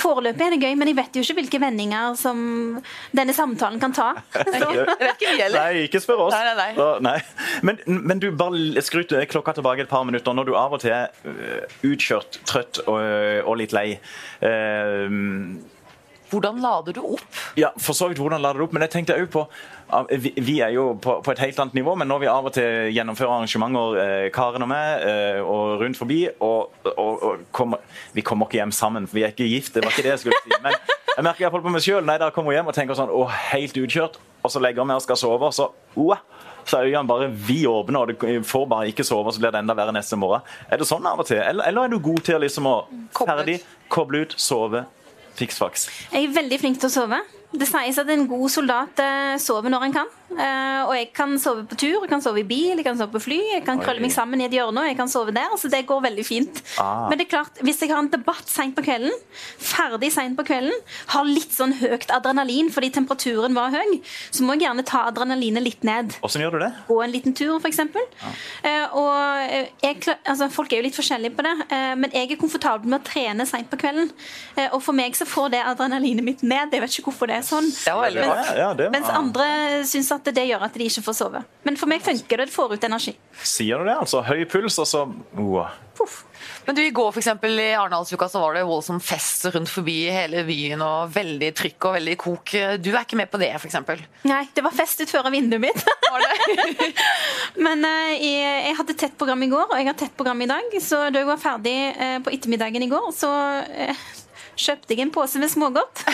[0.00, 2.38] Foreløpig er det gøy, men jeg vet jo ikke hvilke vendinger som
[3.12, 4.06] denne samtalen kan ta.
[5.52, 6.32] Nei, ikke spør oss.
[6.32, 6.86] Nei, nei, nei.
[7.04, 7.18] nei.
[7.68, 10.32] Men, men, du, bare skryt klokka tilbake et par minutter.
[10.32, 12.96] Når du av og til er øh, utkjørt, trøtt og,
[13.44, 13.86] og litt lei.
[14.40, 15.60] Uh,
[16.34, 17.38] hvordan lader du opp?
[17.58, 19.44] Ja, for så vidt hvordan lader du opp, men jeg tenkte også på
[20.18, 23.34] vi, er jo på, et helt annet nivå, men når vi av og til gjennomfører
[23.36, 28.48] arrangementer, eh, Karen og meg, eh, og rundt forbi og, og, og kommer, Vi kommer
[28.48, 30.56] ikke hjem sammen, for vi er ikke gift, det var ikke det jeg skulle si.
[30.64, 30.78] Men
[31.14, 33.76] jeg merker iallfall på meg sjøl når jeg kommer hjem og tenker sånn Å, helt
[33.84, 35.70] utkjørt, og så legger vi og skal sove, så
[36.00, 36.16] oh,
[36.64, 39.76] så er øynene bare vidåpne, og du får bare ikke sove, så blir det enda
[39.76, 40.44] verre neste morgen.
[40.72, 42.76] Er det sånn av og til, eller, eller er du god til liksom å
[43.18, 43.58] ferdig,
[43.92, 44.84] koble ut, sove,
[45.38, 45.88] fiksfaks?
[46.12, 47.20] Jeg er veldig flink til å sove.
[47.54, 50.14] Det sies at en god soldat eh, sover når han kan.
[50.34, 53.12] Uh, og jeg kan sove på tur, jeg kan sove i bil, jeg kan sove
[53.14, 53.38] på fly.
[53.52, 53.84] Jeg kan Oi.
[53.84, 55.52] krølle meg sammen i et hjørne og jeg kan sove der.
[55.60, 56.62] Så det går veldig fint.
[56.80, 57.06] Ah.
[57.10, 59.12] Men det er klart, hvis jeg har en debatt seint på kvelden,
[59.60, 60.74] ferdig seint på kvelden,
[61.12, 64.00] har litt sånn høyt adrenalin fordi temperaturen var høy,
[64.34, 66.16] så må jeg gjerne ta adrenalinet litt ned.
[66.22, 66.72] Hvordan gjør du det?
[66.88, 67.82] Gå en liten tur, f.eks.
[67.84, 68.40] Ah.
[68.64, 72.40] Uh, og jeg, altså, folk er jo litt forskjellige på det, uh, men jeg er
[72.40, 74.10] komfortabel med å trene seint på kvelden.
[74.70, 76.72] og for meg så får det adrenalinet mitt ned.
[76.74, 77.66] Jeg vet ikke hvorfor det er sånn.
[77.70, 79.46] Det var mens, ja, ja, mens andre
[79.88, 81.44] syns at det gjør at de ikke får sove.
[81.66, 82.50] Men for meg funker det.
[82.50, 83.16] Det får ut energi.
[83.42, 84.22] Sier du det, altså?
[84.26, 85.66] Høy puls, og så oh.
[86.64, 89.96] Men du, I går for eksempel, i Arendalsuka så var det voldsom fest rundt forbi
[90.12, 90.82] hele byen.
[90.84, 92.54] og Veldig trykk og veldig kok.
[92.80, 93.78] Du er ikke med på det, f.eks.?
[94.28, 95.84] Nei, det var fest utenfor vinduet mitt.
[97.64, 100.50] Men uh, jeg, jeg, hadde tett program i går, og jeg har tett program i
[100.50, 100.76] dag.
[100.82, 104.06] Så da jeg var ferdig uh, på ettermiddagen i går, så uh,
[104.56, 106.04] kjøpte jeg en pose med smågodt.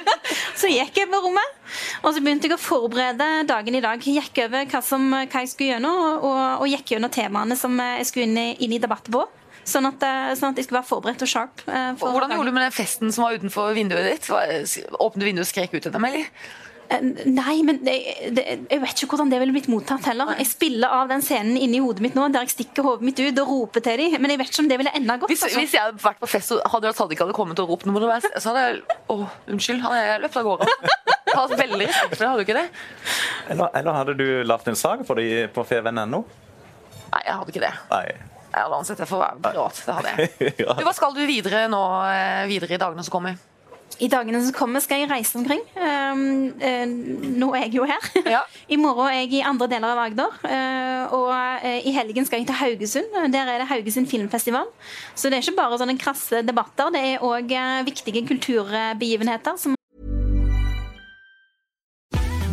[0.60, 1.56] så gikk jeg på rommet,
[2.02, 4.02] og så begynte jeg å forberede dagen i dag.
[4.02, 8.08] Gikk over hva, som, hva jeg skulle gjennom, og, og gikk gjennom temaene som jeg
[8.10, 9.26] skulle inn i, inn i debatt på.
[9.68, 11.64] Sånn at, eh, sånn at, jeg skulle være forberedt og sharp.
[11.68, 14.30] Eh, Hvordan gjorde du med den festen som var utenfor vinduet ditt?
[14.30, 16.30] Åpnet vinduet og skrek ut til dem, eller?
[16.88, 17.94] Eh, nei, men det,
[18.32, 20.32] det, jeg vet ikke hvordan det ville blitt mottatt heller.
[20.40, 23.42] Jeg spiller av den scenen inni hodet mitt nå, der jeg stikker hodet mitt ut
[23.42, 24.16] og roper til dem.
[24.22, 25.32] Men jeg vet ikke om det ville enda godt.
[25.32, 25.60] Hvis, altså.
[25.60, 28.54] hvis jeg hadde vært på fest og hadde Sadiq hadde kommet og ropt noe, så
[28.54, 29.18] hadde jeg Å,
[29.52, 30.70] unnskyld, han er løpt av gårde.
[31.28, 32.64] Hatt veldig respekt for det, hadde du ikke det?
[33.52, 36.22] Eller, eller hadde du lagd en sak for det på feven.no?
[37.12, 37.74] Nei, jeg hadde ikke det.
[37.92, 38.04] Nei.
[38.48, 39.82] Jeg hadde ansett det for å være privat.
[39.84, 40.56] Det hadde jeg.
[40.80, 43.36] du, hva skal du videre nå, eh, videre i dagene som kommer?
[43.98, 45.62] I dagene som kommer, skal jeg reise omkring.
[45.74, 46.84] Um, uh,
[47.40, 48.10] nå er jeg jo her.
[48.28, 48.42] Ja.
[48.74, 50.36] I morgen er jeg i andre deler av Agder.
[50.44, 53.16] Uh, og uh, i helgen skal jeg til Haugesund.
[53.32, 54.70] Der er det Haugesund filmfestival.
[55.14, 57.56] Så det er ikke bare sånne krasse debatter, det er òg
[57.88, 59.56] viktige kulturbegivenheter.
[59.58, 59.74] som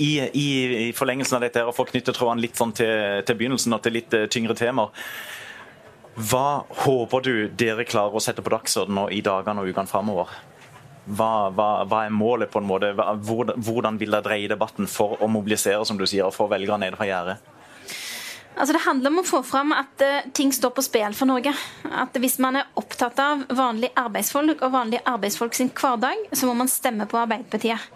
[0.00, 0.46] i, i,
[0.86, 3.76] i, forlengelsen av dette, her, og for å knytte trådene litt sånn til, til, begynnelsen
[3.76, 4.94] og til litt uh, tyngre temaer.
[6.30, 10.32] Hva håper du dere klarer å sette på dagsordenen i dagene og ukene framover?
[11.10, 12.92] Hva, hva, hva, er målet, på en måte?
[12.96, 16.80] Hvordan, hvordan vil dere dreie debatten for å mobilisere som du sier, og få velgere
[16.80, 17.59] ned fra gjerdet?
[18.58, 21.52] Altså Det handler om å få fram at uh, ting står på spill for Norge.
[21.86, 26.56] At Hvis man er opptatt av vanlige arbeidsfolk og vanlige arbeidsfolk sin hverdag, så må
[26.58, 27.86] man stemme på Arbeiderpartiet.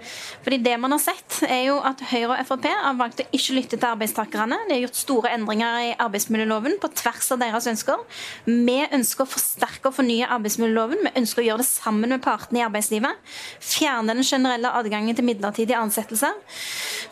[0.44, 3.56] Fordi det man har sett, er jo at Høyre og Frp har valgt å ikke
[3.58, 4.60] lytte til arbeidstakerne.
[4.68, 8.00] De har gjort store endringer i arbeidsmiljøloven på tvers av deres ønsker.
[8.46, 11.04] Vi ønsker å forsterke og fornye arbeidsmiljøloven.
[11.08, 13.20] Vi ønsker å gjøre det sammen med partene i arbeidslivet.
[13.60, 16.40] Fjerne den generelle adgangen til midlertidige ansettelser.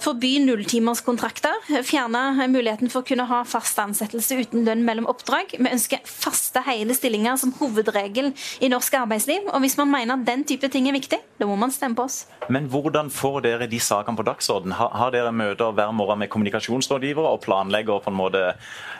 [0.02, 1.60] Forby nulltimerskontrakter.
[1.86, 5.54] Fjerne muligheten for å kunne ha fast ansettelse uten lønn mellom oppdrag.
[5.58, 9.48] Vi ønsker faste hele stillinger som hovedregel i norsk arbeidsliv.
[9.52, 12.06] Og hvis man mener at den type ting er viktig, da må man stemme på
[12.06, 12.22] oss.
[12.52, 14.74] Men hvordan får dere de sakene på dagsorden?
[14.78, 18.46] Har, har dere møter hver morgen med kommunikasjonsrådgivere og planlegger på en måte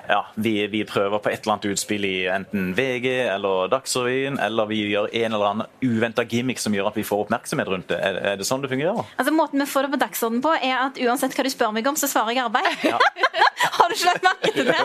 [0.09, 4.67] ja, vi, vi, prøver på et eller annet utspill i enten VG eller Dagsrevyen, eller
[4.71, 8.01] vi gjør en eller annen uventa gimmick som gjør at vi får oppmerksomhet rundt det.
[8.03, 9.07] Er, er det sånn det fungerer?
[9.17, 11.87] Altså Måten vi får det på dagsorden på, er at uansett hva du spør meg
[11.89, 12.69] om, så svarer jeg arbeid.
[12.83, 12.99] Ja.
[13.77, 14.77] Har du ikke lagt merke til det?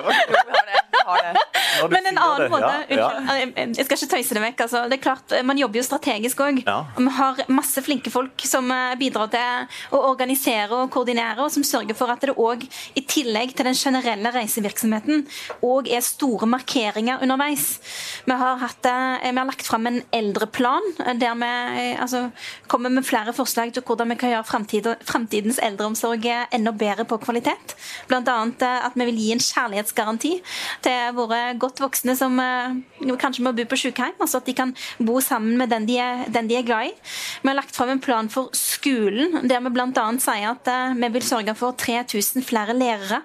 [1.90, 3.38] Men en annen måte ja, ja.
[3.56, 4.64] Jeg skal ikke tøyse det vekk.
[4.66, 4.84] Altså.
[4.90, 6.62] Det er klart, Man jobber jo strategisk òg.
[6.66, 6.78] Ja.
[6.98, 11.66] Vi har masse flinke folk som eh, bidrar til å organisere og koordinere, og som
[11.68, 12.66] sørger for at det òg,
[12.98, 15.26] i tillegg til den generelle reisevirksomheten,
[15.66, 17.68] òg er store markeringer underveis.
[18.28, 21.54] Vi har, hatt, eh, vi har lagt fram en eldreplan eh, der vi
[22.02, 22.28] altså,
[22.72, 24.48] kommer med flere forslag til hvordan vi kan gjøre
[25.08, 27.78] framtidens eldreomsorg enda bedre på kvalitet.
[28.28, 30.32] Annet at vi vil gi en kjærlighetsgaranti
[30.86, 32.78] til våre godt voksne som uh,
[33.20, 34.18] kanskje må bo på sykehjem.
[34.24, 36.94] Altså at de kan bo sammen med den de, er, den de er glad i.
[37.44, 40.08] Vi har lagt fram en plan for skolen der vi bl.a.
[40.24, 43.22] sier at uh, vi vil sørge for 3000 flere lærere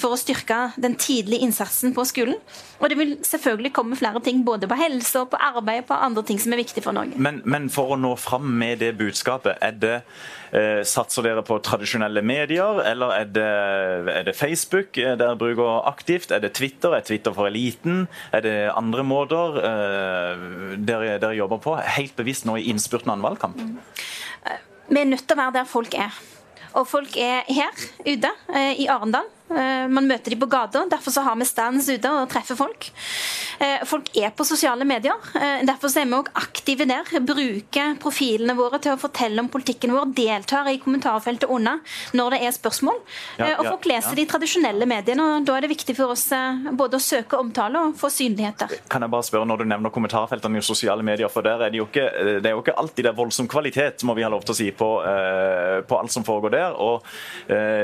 [0.00, 2.38] for å styrke den tidlige innsatsen på skolen.
[2.82, 5.98] Og det vil selvfølgelig komme flere ting både på helse og på arbeid og på
[6.08, 7.16] andre ting som er viktig for Norge.
[7.16, 10.41] Men, men for å nå fram med det budskapet, er det Eh,
[10.84, 13.46] satser dere på tradisjonelle medier, eller er det,
[14.12, 16.32] er det Facebook eh, dere bruker aktivt?
[16.34, 16.92] Er det Twitter?
[16.92, 18.06] Er Twitter for eliten?
[18.36, 20.44] Er det andre måter eh,
[20.76, 21.76] dere, dere jobber på?
[21.96, 23.64] Helt bevisst nå i innspurten av en valgkamp?
[24.92, 26.20] Vi er nødt til å være der folk er.
[26.76, 27.72] Og folk er her
[28.04, 28.32] ute
[28.80, 29.28] i Arendal.
[29.52, 30.84] Eh, man møter dem på gata.
[30.90, 32.88] Derfor så har vi stands ute og treffer folk.
[33.62, 35.14] Eh, folk er på sosiale medier.
[35.66, 37.08] derfor så er vi òg aktive der.
[37.20, 40.12] Bruker profilene våre til å fortelle om politikken vår.
[40.16, 41.78] Deltar i kommentarfeltet unna
[42.16, 42.98] når det er spørsmål.
[43.38, 44.20] Ja, og folk leser ja.
[44.22, 45.22] de tradisjonelle mediene.
[45.22, 46.28] og Da er det viktig for oss
[46.72, 48.72] både å søke omtale og få synligheter.
[48.88, 51.80] Kan jeg bare spørre når du nevner kommentarfeltene i sosiale medier, for der er det
[51.80, 52.08] jo ikke,
[52.42, 54.58] det er jo ikke alltid det er voldsom kvalitet, må vi ha lov til å
[54.58, 54.90] si, på,
[55.88, 56.76] på alt som foregår der.
[56.78, 57.06] og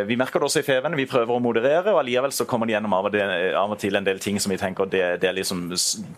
[0.08, 0.96] Vi merker det også i Feven.
[0.98, 3.24] Vi prøver å moderere moderere, og allikevel så kommer det gjennom av og, det,
[3.58, 5.66] av og, til en del ting som vi tenker det, det liksom,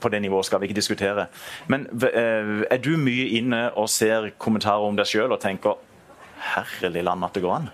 [0.01, 1.27] på det nivået skal vi ikke diskutere.
[1.73, 5.81] Men eh, er du mye inne og ser kommentarer om deg sjøl og tenker
[6.55, 7.73] herlig land at det går an?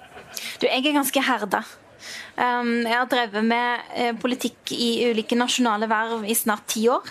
[0.60, 1.62] Du, jeg er ganske herda.
[2.36, 7.08] Um, jeg har drevet med eh, politikk i ulike nasjonale verv i snart ti år.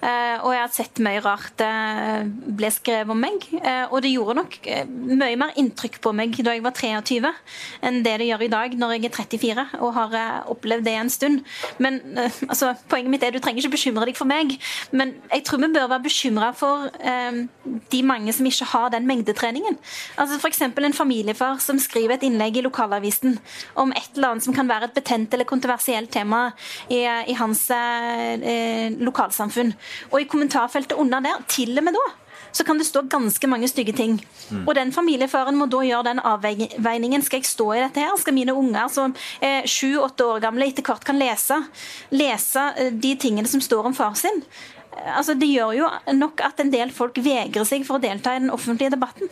[0.00, 3.44] Eh, og jeg har sett mye rart det eh, ble skrevet om meg.
[3.60, 4.56] Eh, og det gjorde nok
[4.88, 7.32] mye mer inntrykk på meg da jeg var 23
[7.84, 10.16] enn det det gjør i dag når jeg er 34 og har
[10.52, 11.44] opplevd det en stund.
[11.82, 14.54] Men altså, Poenget mitt er du trenger ikke bekymre deg for meg,
[14.96, 16.88] men jeg tror vi bør være bekymra for
[17.92, 19.76] de mange som ikke har den mengdetreningen.
[20.20, 20.62] Altså F.eks.
[20.64, 23.38] en familiefar som skriver et innlegg i lokalavisen
[23.80, 26.48] om et eller annet som kan være et betent eller kontroversielt tema
[26.88, 29.74] i, i hans eh, lokalsamfunn.
[30.10, 32.06] Og i kommentarfeltet under der, til og med da,
[32.52, 34.16] så kan det stå ganske mange stygge ting.
[34.50, 34.64] Mm.
[34.66, 37.22] Og den familiefaren må da gjøre den avveiningen.
[37.22, 38.16] Skal jeg stå i dette her?
[38.18, 41.60] Skal mine unger som er sju-åtte år gamle etter hvert kan lese,
[42.10, 44.42] lese eh, de tingene som står om far sin?
[45.14, 48.42] Altså, det gjør jo nok at en del folk vegrer seg for å delta i
[48.42, 49.30] den offentlige debatten.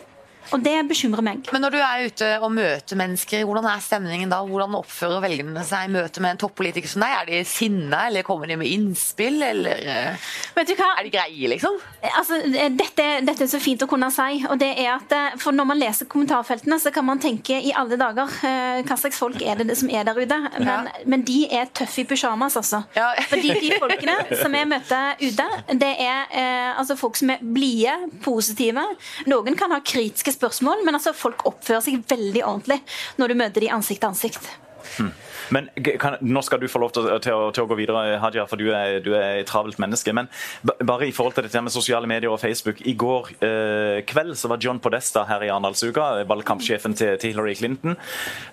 [0.55, 1.49] Og det bekymrer meg.
[1.53, 4.39] Men når du er ute og møter mennesker, hvordan er stemningen da?
[4.45, 7.15] Hvordan oppfører velgerne seg i møte med en toppolitiker som deg?
[7.19, 10.91] Er de sinna, eller kommer de med innspill, eller eh, Vet du hva?
[10.97, 11.77] er de greie, liksom?
[12.09, 14.41] Altså, dette, dette, er så fint å kunne si.
[14.49, 17.73] og det er at eh, for Når man leser kommentarfeltene, så kan man tenke i
[17.75, 20.39] alle dager eh, hva slags folk er det som er der ute.
[20.57, 21.05] Men, ja.
[21.09, 22.81] men de er tøffe i pysjamas, altså.
[22.97, 23.11] Ja.
[23.29, 27.95] Fordi de folkene som jeg møter ute, det er eh, altså folk som er blide,
[28.25, 28.85] positive.
[29.29, 32.81] Noen kan ha kritiske spørsmål, men altså, folk oppfører seg veldig ordentlig
[33.19, 34.51] når du møter dem ansikt til ansikt.
[34.97, 35.11] Hmm.
[35.49, 38.45] Men kan, Nå skal du få lov til, til, å, til å, gå videre, Hadia,
[38.49, 40.13] for du er, du er, et travelt menneske.
[40.15, 40.29] Men
[40.63, 42.81] bare i forhold til dette med sosiale medier og Facebook.
[42.87, 47.55] I går eh, kveld så var John Podesta her i Arendalsuka, valgkampsjefen til, til, Hillary
[47.59, 47.97] Clinton.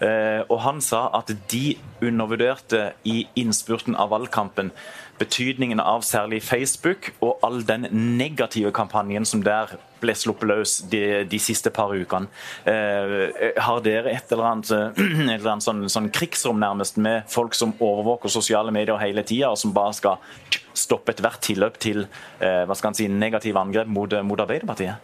[0.00, 4.72] Eh, og Han sa at de undervurderte i innspurten av valgkampen
[5.18, 11.02] betydningen av særlig Facebook og all den negative kampanjen som der ble sluppet løs de,
[11.28, 12.28] de siste par ukene.
[12.68, 17.56] Eh, har dere et eller annet, et eller annet sånn, sånn, krigsrom nærmest med folk
[17.56, 22.62] som overvåker sosiale medier hele tida, og som bare skal stoppe ethvert tilløp til eh,
[22.68, 25.02] hva skal si, negative angrep mot, mot Arbeiderpartiet?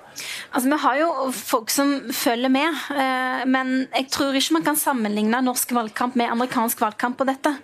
[0.53, 4.79] Altså, Vi har jo folk som følger med, eh, men jeg tror ikke man kan
[4.79, 7.55] sammenligne norsk valgkamp med amerikansk valgkamp på dette.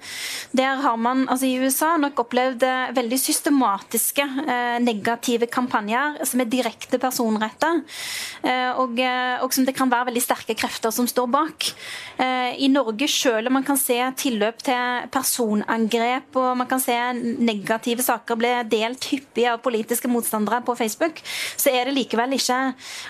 [0.56, 6.40] Der har man altså i USA nok opplevd eh, veldig systematiske eh, negative kampanjer som
[6.40, 7.74] er direkte personretta,
[8.42, 11.70] eh, og, eh, og, som det kan være veldig sterke krefter som står bak.
[12.16, 16.96] Eh, I Norge, selv om man kan se tilløp til personangrep og man kan se
[17.12, 21.22] negative saker ble delt hyppig av politiske motstandere på Facebook,
[21.56, 22.58] så er det likevel ikke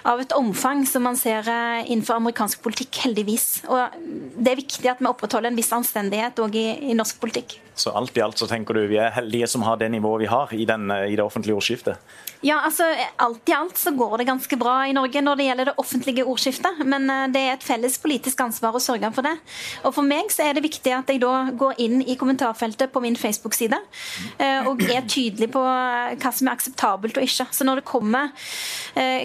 [0.08, 1.46] av et omfang som man ser
[1.86, 3.48] innenfor amerikansk politikk, heldigvis.
[3.68, 3.96] Og
[4.36, 7.58] det er viktig at vi opprettholder en viss anstendighet òg i, i norsk politikk.
[7.78, 10.30] Så alt i alt så tenker du vi er heldige som har det nivået vi
[10.32, 12.00] har i, den, i det offentlige ordskiftet?
[12.42, 12.86] Ja, altså
[13.22, 16.26] alt i alt så går det ganske bra i Norge når det gjelder det offentlige
[16.26, 16.82] ordskiftet.
[16.86, 19.34] Men eh, det er et felles politisk ansvar å sørge for det.
[19.84, 23.02] Og for meg så er det viktig at jeg da går inn i kommentarfeltet på
[23.02, 23.78] min Facebook-side
[24.38, 27.48] eh, er tydelig på eh, hva som er akseptabelt og ikke.
[27.54, 28.32] Så når det kommer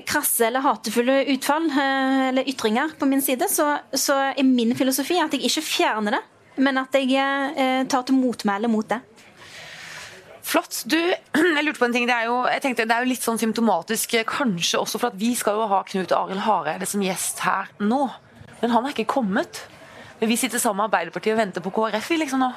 [0.08, 5.34] krasse eller hatefulle utfall eller ytringer på min side, så, så er min filosofi at
[5.34, 6.22] jeg ikke fjerner det,
[6.62, 9.00] men at jeg tar til motmæle mot det.
[10.44, 10.84] Flott.
[10.86, 10.98] Du,
[11.58, 12.08] jeg lurte på en ting.
[12.10, 15.20] Det er, jo, jeg tenkte, det er jo litt sånn symptomatisk, kanskje også for at
[15.20, 18.06] vi skal jo ha Knut Arild Hareide som gjest her nå.
[18.62, 19.64] Men han er ikke kommet.
[20.20, 22.52] Men vi sitter sammen med Arbeiderpartiet og venter på KrF liksom nå.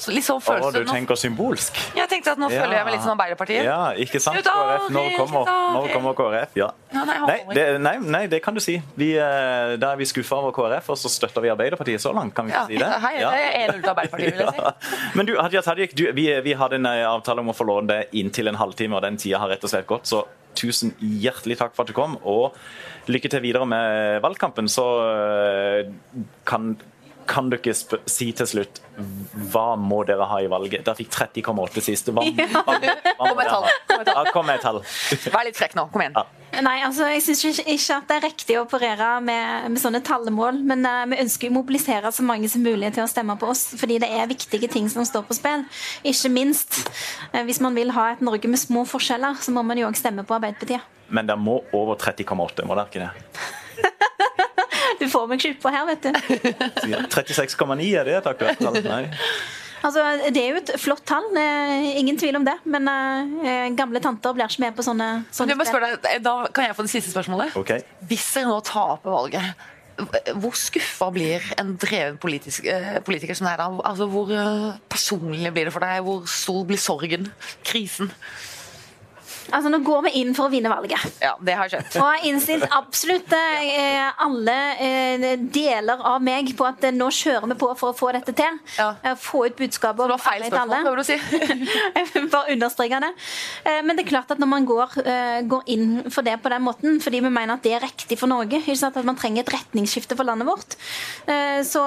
[0.00, 1.78] Så litt sånn følelse Å, du tenker symbolsk?
[1.96, 2.62] Jeg tenkte at nå ja.
[2.62, 3.62] føler jeg meg litt som Arbeiderpartiet.
[3.66, 4.40] Ja, ikke sant?
[4.44, 6.56] KrF, når kommer, når kommer KrF?
[6.58, 6.68] Ja.
[6.94, 8.76] Nei, det, nei, nei, det kan du si.
[8.98, 12.34] Vi, eh, da er vi skuffa over KrF, og så støtter vi Arbeiderpartiet så langt.
[12.36, 12.90] Kan vi ikke si det?
[13.06, 13.32] Hei, ja.
[13.34, 14.94] det er 1-0 til Arbeiderpartiet, vil jeg si.
[15.18, 17.90] Men du, Hadia Tajik, du, vi, vi, hadde en eh, avtale om å få låne
[17.92, 20.10] det inntil en halvtime, og den tida har rett og slett gått.
[20.10, 22.54] så tusen hjertelig takk for at du kom, og
[23.10, 24.70] lykke til videre med valgkampen.
[24.70, 25.92] Så eh,
[26.48, 26.74] kan
[27.28, 28.80] kan dere ikke si til slutt
[29.50, 30.84] hva må dere ha i valget?
[30.86, 32.10] Dere fikk 30,8 sist.
[32.14, 32.22] Hva,
[32.68, 32.76] hva,
[33.18, 34.30] hva kom med tall.
[34.34, 34.80] Kom med et tall.
[35.34, 35.88] Vær litt frekk nå.
[35.92, 36.14] Kom igjen.
[36.14, 36.60] Ja.
[36.62, 40.02] Nei, altså, Jeg syns ikke, ikke, at det er riktig å operere med, med sånne
[40.06, 40.60] tallemål.
[40.70, 43.66] Men uh, vi ønsker å mobilisere så mange som mulig til å stemme på oss.
[43.80, 45.66] Fordi det er viktige ting som står på spill.
[46.06, 46.84] Ikke minst
[47.34, 49.98] uh, hvis man vil ha et Norge med små forskjeller, så må man jo òg
[49.98, 50.86] stemme på Arbeiderpartiet.
[51.14, 53.62] Men det må over 30,8, må det ikke det?
[55.00, 56.12] Du får meg ikke utpå her, vet du.
[57.12, 58.80] 36,9 er det et aktuelt tall?
[58.86, 59.04] Nei.
[59.84, 60.00] Altså,
[60.32, 61.26] det er jo et flott tall,
[62.00, 62.56] ingen tvil om det.
[62.64, 66.86] Men uh, gamle tanter blir ikke med på sånne, sånne deg, Da kan jeg få
[66.86, 67.56] det siste spørsmålet.
[67.60, 67.84] Okay.
[68.08, 69.68] Hvis dere nå taper valget,
[70.40, 73.68] hvor skuffa blir en dreven politisk, uh, politiker som deg da?
[73.84, 76.00] Altså, hvor uh, personlig blir det for deg?
[76.08, 77.28] Hvor stor blir sorgen?
[77.68, 78.10] Krisen?
[79.54, 81.04] Altså, Nå går vi inn for å vinne valget.
[81.22, 81.96] Ja, det har skjønt.
[82.00, 87.50] Og har innstilt absolutt eh, alle eh, deler av meg på at eh, nå kjører
[87.52, 88.58] vi på for å få dette til.
[88.78, 88.90] Ja.
[89.02, 90.02] Eh, få ut budskapet.
[90.02, 91.18] Det var feil spørsmål, prøver du å si.
[91.98, 93.12] jeg bare understreke det.
[93.64, 96.52] Eh, men det er klart at når man går, eh, går, inn for det på
[96.52, 99.54] den måten, fordi vi mener at det er riktig for Norge, at man trenger et
[99.54, 100.74] retningsskifte for landet vårt,
[101.64, 101.82] så,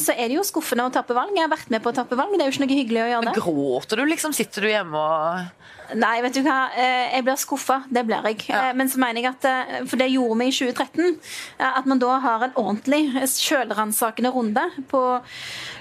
[0.00, 1.34] så, er det jo skuffende å tappe valg.
[1.36, 2.32] Jeg har vært med på å tappe valg.
[2.36, 3.34] Det er jo ikke noe hyggelig å gjøre det.
[3.34, 4.34] Men gråter du liksom?
[4.36, 6.70] Sitter du hjemme og Nei, vet du hva.
[6.76, 7.80] Eh, jeg blir skuffa.
[7.90, 8.44] Det blir jeg.
[8.50, 8.68] Ja.
[8.68, 11.16] Eh, men så mener jeg at eh, For det gjorde vi i 2013.
[11.70, 15.02] At man da har en ordentlig sjølransakende runde på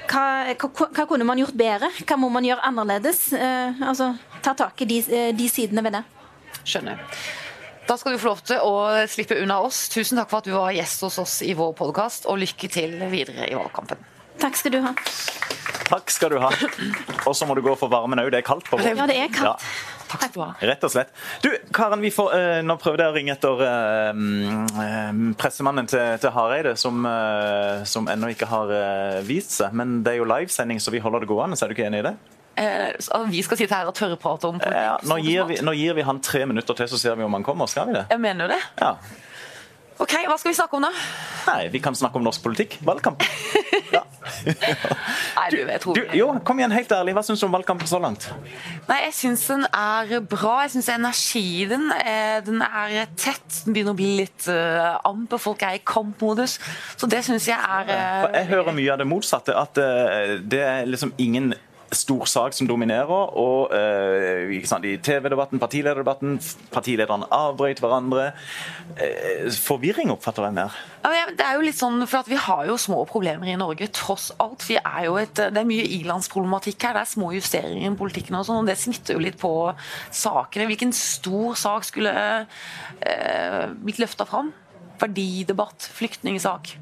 [0.10, 1.92] hva, hva, hva, kunne man gjort bedre?
[2.02, 3.28] Hva må man gjøre annerledes?
[3.36, 5.02] Altså ta tak i de,
[5.38, 6.04] de sidene ved det.
[6.64, 7.02] Skjønner.
[7.90, 8.74] Da skal du få lov til å
[9.10, 9.88] slippe unna oss.
[9.94, 12.98] Tusen takk for at du var gjest hos oss i vår podkast, og lykke til
[13.14, 14.02] videre i valgkampen.
[14.40, 14.94] Takk skal du ha.
[15.90, 16.50] Takk skal du ha.
[17.26, 18.30] Og så må du gå for varmen òg.
[18.34, 18.92] Det er kaldt på vår.
[18.94, 19.64] Ja, det er kaldt.
[19.66, 20.00] Ja.
[20.10, 20.50] Takk skal du ha.
[20.70, 21.14] Rett og slett.
[21.44, 26.76] Du, Karen, får, uh, nå prøvde jeg å ringe etter uh, pressemannen til, til Hareide,
[26.80, 28.74] som, uh, som ennå ikke har
[29.26, 29.74] vist seg.
[29.78, 31.58] Men det er jo livesending, så vi holder det gående.
[31.58, 32.18] Så er du ikke enig i det?
[33.32, 34.82] vi skal sitte her og tørreprate om politikk.
[34.84, 37.38] Ja, nå, gir vi, nå gir vi han tre minutter til, så ser vi om
[37.38, 37.70] han kommer.
[37.72, 38.02] Skal vi det?
[38.12, 38.60] Jeg mener jo det.
[38.82, 38.90] Ja.
[40.00, 40.90] Ok, Hva skal vi snakke om da?
[41.50, 42.80] Nei, Vi kan snakke om norsk politikk.
[42.88, 43.24] Valgkamp.
[43.90, 44.04] Ja.
[44.46, 45.96] Nei, du, tror...
[45.98, 47.16] Du, jo, kom igjen, helt ærlig.
[47.18, 48.28] Hva syns du om valgkampen så langt?
[48.86, 50.60] Nei, Jeg syns den er bra.
[50.68, 53.48] Jeg syns energien er, den er tett.
[53.66, 55.42] Den begynner å bli litt uh, amper.
[55.42, 56.60] Folk er i kampmodus.
[57.00, 59.58] Så det syns jeg er uh, Jeg hører mye av det motsatte.
[59.58, 61.56] At uh, det er liksom ingen
[61.96, 63.34] stor sak som dominerer.
[63.40, 66.38] Og eh, i TV-debatten, partilederdebatten,
[66.74, 68.32] partilederne avbrøt hverandre.
[68.98, 70.78] Eh, forvirring oppfatter jeg mer.
[71.00, 74.66] Det er jo litt sånn, for Vi har jo små problemer i Norge, tross alt.
[74.68, 76.98] Vi er jo et, det er mye ilandsproblematikk her.
[76.98, 79.54] Det er små justeringer i politikken, og sånn, og det smitter jo litt på
[80.12, 80.68] sakene.
[80.70, 84.54] Hvilken stor sak skulle eh, blitt løfta fram?
[85.00, 86.76] Verdidebatt, flyktningsak.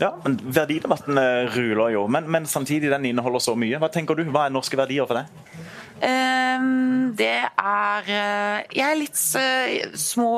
[0.00, 3.76] Ja, men Verdidebatten eh, ruler jo, men, men, samtidig den inneholder så mye.
[3.82, 4.24] Hva tenker du?
[4.32, 5.58] Hva er norske verdier for deg?
[6.00, 10.30] Um, det er uh, Jeg er litt uh, små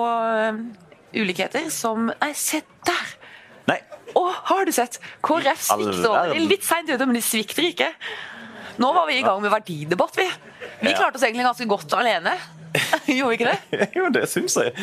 [1.14, 3.12] ulikheter som Nei, se der!
[3.70, 3.78] Nei.
[4.18, 4.98] Å, har du sett?
[5.22, 6.34] KrF svikter.
[6.42, 7.92] Litt seint ute, men de svikter ikke.
[8.82, 10.26] Nå var vi i gang med verdidebatt, vi.
[10.82, 12.34] Vi klarte oss egentlig ganske godt alene.
[13.06, 13.88] Gjorde vi ikke det?
[13.98, 14.74] jo, det syns jeg.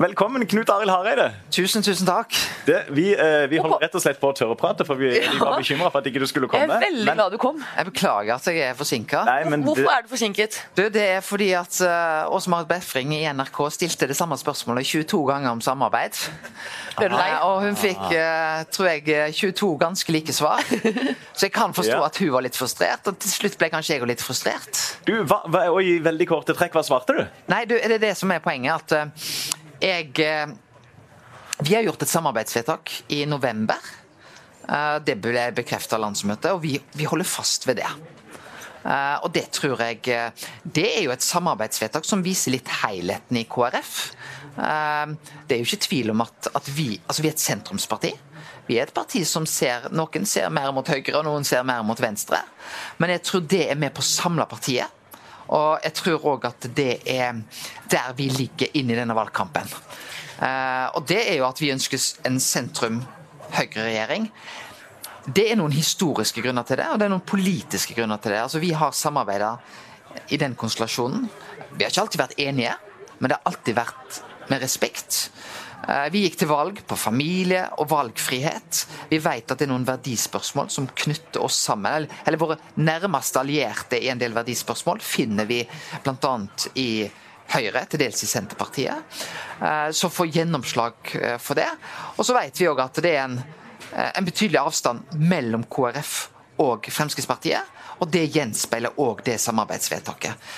[0.00, 1.26] Velkommen, Knut Arild Hareide.
[1.52, 2.32] Tusen, tusen takk.
[2.64, 5.36] Det, vi, eh, vi, holder rett og slett på å tørre prate, for vi, vi
[5.36, 6.64] var bekymra for at ikke du skulle komme.
[6.64, 7.58] Jeg er veldig men, glad du kom.
[7.60, 9.26] Jeg beklager at jeg er forsinka.
[9.50, 10.56] Hvorfor det, er du forsinket?
[10.72, 14.88] Du, det er fordi at uh, Åse Marit Befring i NRK stilte det samme spørsmålet
[14.88, 16.16] 22 ganger om samarbeid.
[16.96, 17.28] Ble du lei?
[17.36, 20.64] Uh, og hun fikk, uh, tror jeg, 22 ganske like svar.
[21.36, 22.06] Så jeg kan forstå ja.
[22.08, 24.80] at hun var litt frustrert, og til slutt ble kanskje jeg litt frustrert.
[25.04, 27.24] Du, hva, hva, og I veldig korte trekk, hva svarte du?
[27.52, 28.96] Nei, du, det er det som er poenget.
[28.96, 30.52] at jeg eh,
[31.60, 33.80] Vi har gjort et samarbeidsvedtak i november.
[34.68, 37.90] Eh, det ble bekreftet av landsmøtet, og vi, vi, holder fast ved det.
[38.80, 40.00] Eh, og det tror jeg
[40.64, 43.98] Det er jo et samarbeidsvedtak som viser litt helheten i KrF.
[44.50, 48.10] Det er jo ikke tvil om at, at vi Altså, vi er et sentrumsparti.
[48.66, 51.82] Vi er et parti som ser Noen ser mer mot høyre, og noen ser mer
[51.86, 52.42] mot venstre.
[52.98, 54.99] Men jeg tror det er med på å samle partiet.
[55.50, 57.42] Og jeg tror òg at det er
[57.90, 59.66] der vi ligger inn i denne valgkampen.
[60.40, 64.30] Uh, og det er jo at vi ønsker en sentrum-høyre-regjering.
[65.26, 68.44] Det er noen historiske grunner til det, og det er noen politiske grunner til det.
[68.46, 69.56] Altså Vi har samarbeida
[70.32, 71.28] i den konstellasjonen.
[71.74, 72.76] Vi har ikke alltid vært enige,
[73.18, 75.28] men det har alltid vært med respekt.
[75.90, 78.84] Eh, vi gikk til valg på familie og valgfrihet.
[79.10, 82.06] Vi vet at det er noen verdispørsmål som knytter oss sammen.
[82.24, 85.64] Eller våre nærmeste allierte i en del verdispørsmål finner vi
[86.04, 86.34] bl.a.
[86.78, 86.90] i
[87.50, 89.16] Høyre, til dels i Senterpartiet,
[89.58, 91.66] eh, som får gjennomslag eh, for det.
[92.14, 93.40] Og så vet vi òg at det er en,
[93.90, 96.14] en betydelig avstand mellom KrF
[96.62, 97.79] og Fremskrittspartiet.
[98.00, 100.48] Og det gjenspeiler òg det samarbeidsvedtaket.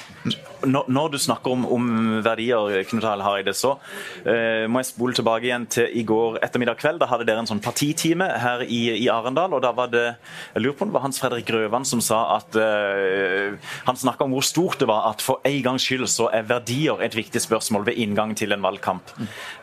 [0.63, 1.87] Når, når, du snakker om, om
[2.23, 6.79] verdier, Knut Harald Hareide, så uh, må jeg spole tilbake igjen til i går ettermiddag
[6.79, 7.01] kveld.
[7.03, 9.57] Da hadde dere en sånn partitime her i, i Arendal.
[9.59, 12.23] og da var det jeg lurer på om det var Hans Fredrik Grøvan som sa
[12.37, 16.31] at uh, Han snakka om hvor stort det var at for en gangs skyld så
[16.31, 19.15] er verdier et viktig spørsmål ved inngang til en valgkamp.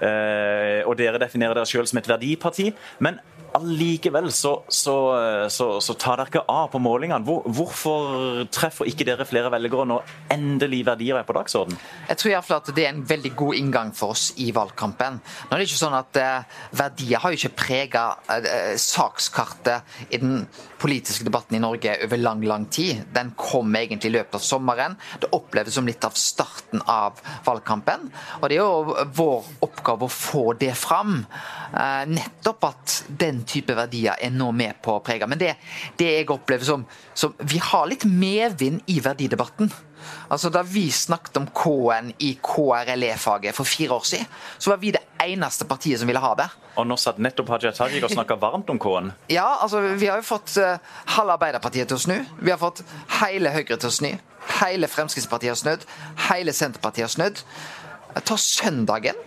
[0.03, 2.73] Uh, og dere definerer dere sjøl som et verdiparti.
[2.99, 3.23] men
[3.57, 4.95] allikevel så, så,
[5.51, 7.23] så, så, tar dere av på målingene.
[7.25, 11.77] Hvor, hvorfor treffer ikke dere flere velgere når endelig verdier er på dagsorden?
[12.09, 14.49] Jeg tror i hvert fall at det er en veldig god inngang for oss i
[14.55, 15.19] valgkampen.
[15.19, 20.13] Nå er det ikke sånn at eh, Verdier har jo ikke prega uh, eh, sakskartet
[20.13, 20.43] i den
[20.79, 23.03] politiske debatten i Norge over lang, lang tid.
[23.13, 24.95] Den kom egentlig i løpet av sommeren.
[25.19, 28.07] Det oppleves som litt av starten av valgkampen.
[28.39, 31.19] Og det er jo vår oppgave å få det fram.
[31.73, 35.27] Eh, nettopp at den type verdier er nå med på å prege.
[35.29, 35.55] Men det,
[35.99, 39.71] det jeg opplever som, som Vi har litt medvind i verdidebatten.
[40.29, 44.27] Altså Da vi snakket om K-en i KRLE-faget for fire år siden,
[44.57, 46.47] så var vi det eneste partiet som ville ha det.
[46.79, 49.11] Og nå satt nettopp Hadia Tajik og snakka varmt om K-en.
[49.31, 50.77] Ja, altså vi har jo fått uh,
[51.17, 52.17] halve Arbeiderpartiet til å snu.
[52.39, 52.83] Vi har fått
[53.19, 54.11] hele Høyre til å snu.
[54.59, 55.85] Hele Fremskrittspartiet har snudd.
[56.29, 57.43] Hele Senterpartiet har snudd.
[58.25, 59.17] Ta søndagen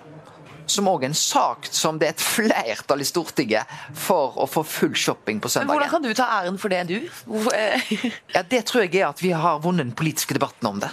[0.67, 4.95] som òg en sak som det er et flertall i Stortinget for å få full
[4.99, 5.69] shopping på søndagen.
[5.73, 6.99] Men Hvordan kan du ta æren for det, du?
[8.35, 10.91] ja, Det tror jeg er at vi har vunnet den politiske debatten om det.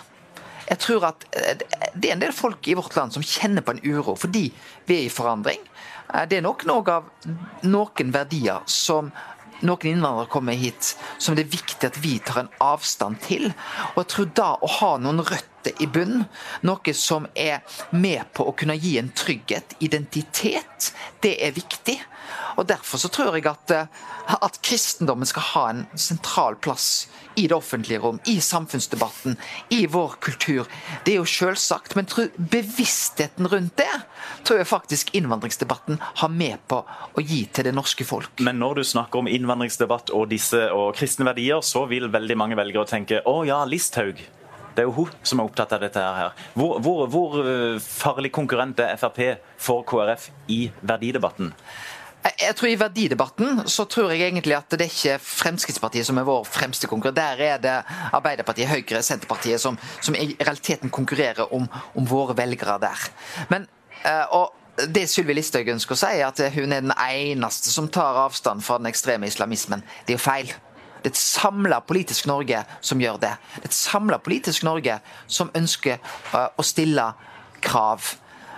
[0.70, 1.58] Jeg tror at eh,
[1.96, 4.50] Det er en del folk i vårt land som kjenner på en uro fordi
[4.86, 5.64] vi er i forandring.
[6.14, 7.10] Eh, det er nok noe av
[7.66, 9.12] noen verdier som
[9.66, 13.50] noen innvandrere kommer hit som det er viktig at vi tar en avstand til.
[13.94, 16.24] Og jeg tror da å ha noen røtter i bunn,
[16.68, 20.92] noe som er med på å kunne gi en trygghet, identitet,
[21.24, 22.00] det er viktig.
[22.58, 23.88] Og Derfor så tror jeg at, eh,
[24.36, 29.38] at kristendommen skal ha en sentral plass i det offentlige rom, i samfunnsdebatten,
[29.70, 30.68] i vår kultur.
[31.06, 32.08] Det er jo selvsagt, men
[32.38, 33.92] bevisstheten rundt det
[34.44, 38.42] tror jeg faktisk innvandringsdebatten har med på å gi til det norske folk.
[38.44, 42.60] Men når du snakker om innvandringsdebatt og disse og kristne verdier, så vil veldig mange
[42.60, 44.20] velgere tenke å ja, Listhaug.
[44.76, 46.30] Det er jo hun som er opptatt av dette her.
[46.56, 49.20] Hvor, hvor, hvor eh, farlig konkurrent er Frp
[49.60, 51.52] for KrF i verdidebatten?
[52.20, 56.28] Jeg, tror I verdidebatten så tror jeg egentlig at det er ikke Fremskrittspartiet som er
[56.28, 57.16] vår fremste konkurrent.
[57.16, 57.76] Der er det
[58.12, 63.06] Arbeiderpartiet, Høyre, Senterpartiet som, som i realiteten konkurrerer om, om våre velgere der.
[63.50, 63.68] Men,
[64.04, 64.52] eh, og
[64.92, 68.64] det Sylvi Listhaug ønsker å si, er at hun er den eneste som tar avstand
[68.68, 69.84] fra den ekstreme islamismen.
[70.04, 70.52] Det er jo feil.
[71.00, 73.32] Det er et samla politisk Norge som gjør det.
[73.56, 77.08] Det er et samla politisk Norge som ønsker eh, å stille
[77.64, 78.14] krav.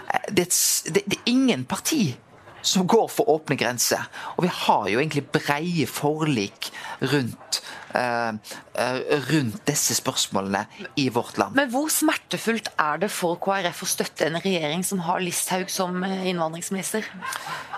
[0.09, 2.15] Eh, Det er, et, det, det er ingen parti
[2.61, 4.07] som går for åpne grenser.
[4.37, 7.61] Og vi har jo egentlig breie forlik rundt,
[7.95, 8.33] eh,
[8.75, 8.99] eh,
[9.29, 11.55] rundt disse spørsmålene i vårt land.
[11.55, 16.03] Men hvor smertefullt er det for KrF å støtte en regjering som har Listhaug som
[16.03, 17.05] eh, innvandringsminister?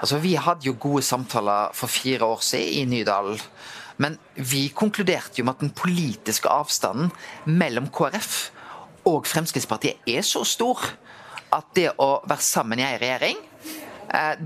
[0.01, 3.39] Altså, Vi hadde jo gode samtaler for fire år siden i Nydalen.
[3.97, 7.11] Men vi konkluderte jo med at den politiske avstanden
[7.45, 8.49] mellom KrF
[9.05, 10.79] og Fremskrittspartiet er så stor
[11.53, 13.37] at det å være sammen i ei regjering,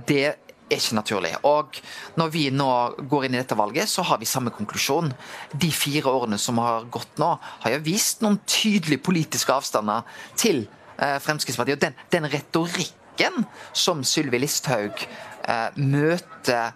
[0.08, 0.22] det
[0.68, 1.34] er ikke naturlig.
[1.48, 1.80] Og
[2.20, 2.70] når vi nå
[3.10, 5.12] går inn i dette valget, så har vi samme konklusjon.
[5.54, 10.08] De fire årene som har gått nå, har jo vist noen tydelige politiske avstander
[10.40, 10.66] til
[11.00, 11.80] eh, Fremskrittspartiet.
[11.80, 15.06] Og den, den retorikken som Sylvi Listhaug
[15.48, 16.76] eh, møter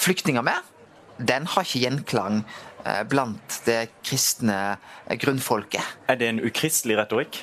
[0.00, 0.66] flyktninger med,
[1.20, 2.69] den har ikke gjenklang eh,
[3.08, 4.76] blant det kristne
[5.20, 5.82] grunnfolket.
[6.08, 7.42] Er det en ukristelig retorikk?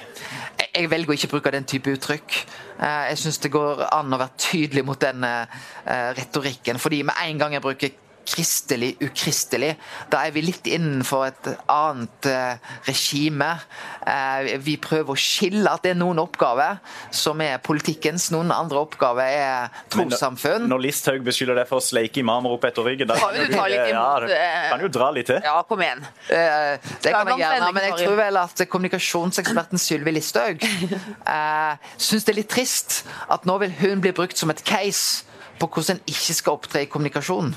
[0.59, 2.45] Jeg- Jeg velger å ikke bruke den type uttrykk.
[2.79, 5.45] Eh, Jeg syns det går an å være tydelig mot den eh,
[6.13, 6.77] retorikken.
[6.79, 7.89] Fordi med en gang jeg bruker
[8.27, 9.73] kristelig, ukristelig,
[10.11, 13.49] da er vi litt innenfor et annet eh, regime.
[14.07, 16.81] Eh, vi prøver å skille at det er noen oppgaver
[17.15, 20.67] som er politikkens, noen andre oppgaver er trossamfunn.
[20.69, 23.67] Når Listhaug beskylder deg for å sleike imamer opp etter ryggen, da Kan du ta
[23.71, 25.39] litt ja, du eh, kan jo dra litt til.
[25.45, 26.03] Ja, kom igjen.
[26.27, 30.67] Eh, det kan jeg gjerne, men jeg tror vel at kommunikasjonseksperten Sylvi Listhaug
[31.33, 33.01] eh, syns det er litt trist
[33.31, 35.25] at nå vil hun bli brukt som et case
[35.57, 37.55] på hvordan en ikke skal opptre i kommunikasjon.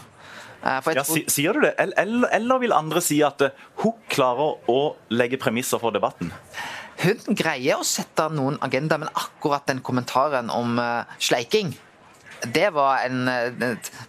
[0.61, 1.75] Eh, Ja, sier du det?
[1.79, 4.81] Eller, eller, vil andre si at eh, hun klarer å
[5.13, 6.33] legge premisser for debatten?
[7.01, 11.73] hun greier å sette noen agenda, men akkurat den kommentaren om eh, sleiking
[12.41, 13.27] det var en,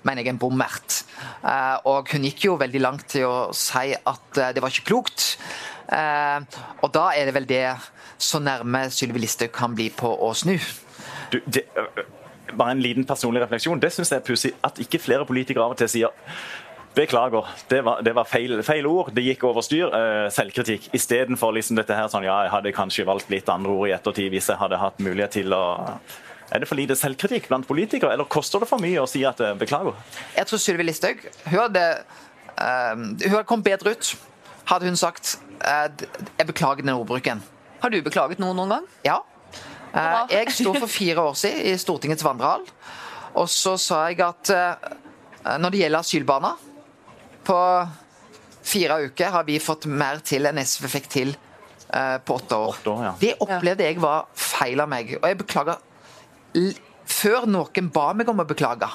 [0.08, 1.02] mener jeg, en bommert.
[1.84, 5.26] Og hun gikk jo veldig langt til å si at det var ikke klokt.
[5.92, 7.66] Og da er det vel det
[8.16, 10.56] så nærme Sylvi Listhaug kan bli på å snu.
[11.36, 11.66] Du, det,
[12.58, 13.80] bare en liten personlig refleksjon.
[13.82, 16.14] Det syns jeg er pussig at ikke flere politikere av og til sier
[16.92, 19.14] Beklager, det var, det var feil, feil ord.
[19.16, 19.94] Det gikk over styr.
[19.94, 20.90] Uh, selvkritikk.
[20.98, 24.28] Istedenfor liksom dette her sånn Ja, jeg hadde kanskje valgt litt andre ord i ettertid
[24.34, 25.62] hvis jeg hadde hatt mulighet til å
[26.52, 29.40] Er det for lite selvkritikk blant politikere, eller koster det for mye å si at
[29.40, 29.96] eh, beklager?
[30.36, 31.86] Jeg tror Sylvi Listhaug hun hadde,
[32.60, 34.12] uh, hun hadde kommet bedre ut
[34.68, 35.88] hadde hun sagt uh,
[36.38, 37.40] jeg beklager den ordbruken.
[37.82, 38.90] Har du beklaget noe noen gang?
[39.08, 39.22] Ja.
[39.92, 42.64] Eh, jeg sto for fire år siden i Stortingets vandrehall,
[43.36, 44.92] og så sa jeg at eh,
[45.60, 46.52] når det gjelder asylbarna
[47.42, 47.58] På
[48.62, 52.76] fire uker har vi fått mer til enn SV fikk til eh, på åtte år.
[52.78, 53.14] Åtte år, ja.
[53.20, 55.82] Det opplevde jeg var feil av meg, og jeg beklager
[57.12, 58.88] Før noen ba meg om å beklage,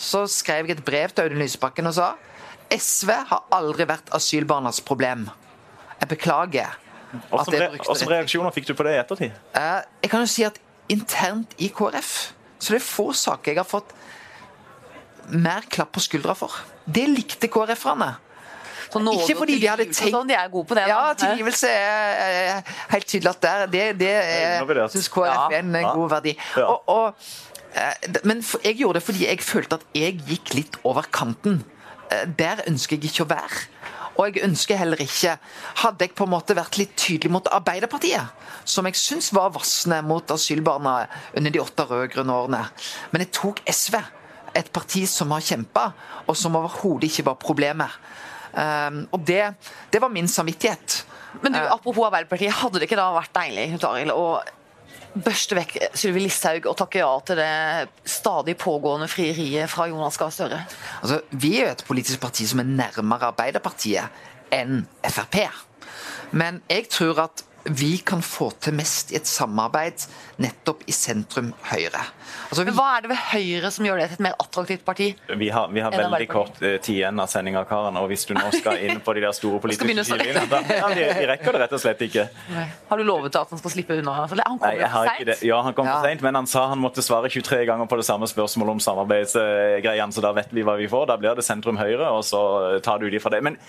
[0.00, 2.14] så skrev jeg et brev til Audun Lysbakken og sa
[2.70, 5.26] SV har aldri vært asylbarnas problem.
[5.98, 6.76] Jeg beklager.
[7.10, 8.08] Hvilke det.
[8.08, 9.32] reaksjoner fikk du på det i ettertid?
[9.54, 10.58] Eh, jeg kan jo si at
[10.88, 13.92] internt i KrF så det er få saker jeg har fått
[15.30, 16.52] mer klapp på skuldra for.
[16.90, 18.16] Det likte KrF-erne.
[18.90, 20.88] Ikke fordi de hadde tenkt- sånn, De er gode på det.
[20.88, 25.48] Ja, tilgivelse er helt tydelig at der, det, det er, syns KrF Ja.
[25.52, 25.92] er en Ja.
[25.94, 26.36] god verdi.
[26.56, 26.64] Ja.
[26.66, 27.14] Og, og,
[27.74, 27.94] eh,
[28.24, 31.62] men jeg gjorde det fordi jeg følte at jeg gikk litt over kanten.
[32.10, 33.68] Eh, Der ønsker jeg ikke å være.
[34.18, 35.36] Og jeg ønsker heller ikke
[35.82, 38.32] Hadde jeg på en måte vært litt tydelig mot Arbeiderpartiet,
[38.68, 40.94] som jeg syns var vassende mot asylbarna
[41.36, 42.64] under de åtte rød-grønne årene,
[43.12, 43.96] men jeg tok SV,
[44.54, 45.92] et parti som har kjempa,
[46.26, 48.00] og som overhodet ikke var problemet.
[48.50, 49.44] Um, og det,
[49.92, 51.04] det var min samvittighet.
[51.42, 51.72] Men du, Eh.
[51.72, 54.40] apropos Arbeiderpartiet, hadde det ikke da vært deilig Taril, å
[55.18, 60.32] børste vekk Sylvi Listhaug og takke ja til det stadig pågående frieriet fra Jonas Gahr
[60.34, 60.62] Støre?
[61.02, 65.42] Altså, vi er jo et politisk parti som er nærmere Arbeiderpartiet enn Frp.
[66.30, 70.06] Men jeg tror at vi kan få til mest i et samarbeid
[70.40, 72.00] nettopp i sentrum-høyre.
[72.50, 75.10] Altså, vi, hva er det ved Høyre som gjør det til et mer attraktivt parti?
[75.36, 77.98] Vi har, vi har veldig kort eh, tid igjen av sendinga, Karen.
[78.00, 81.04] Og hvis du nå skal inn på de der store politiske skillelinjene da- ja, vi,
[81.20, 82.24] vi rekker det rett og slett ikke.
[82.88, 84.16] Har du lovet at han skal slippe unna?
[84.30, 85.44] For Han Nei, jo for seint.
[85.50, 85.98] Ja, han kom Ja.
[86.00, 88.82] for sent, men han sa han måtte svare 23 ganger på det samme spørsmålet om
[88.88, 91.06] samarbeidsgreiene, så da vet vi hva vi får.
[91.12, 92.40] Da blir det sentrum høyre, og så
[92.84, 93.42] tar du de fra det.
[93.44, 93.60] Men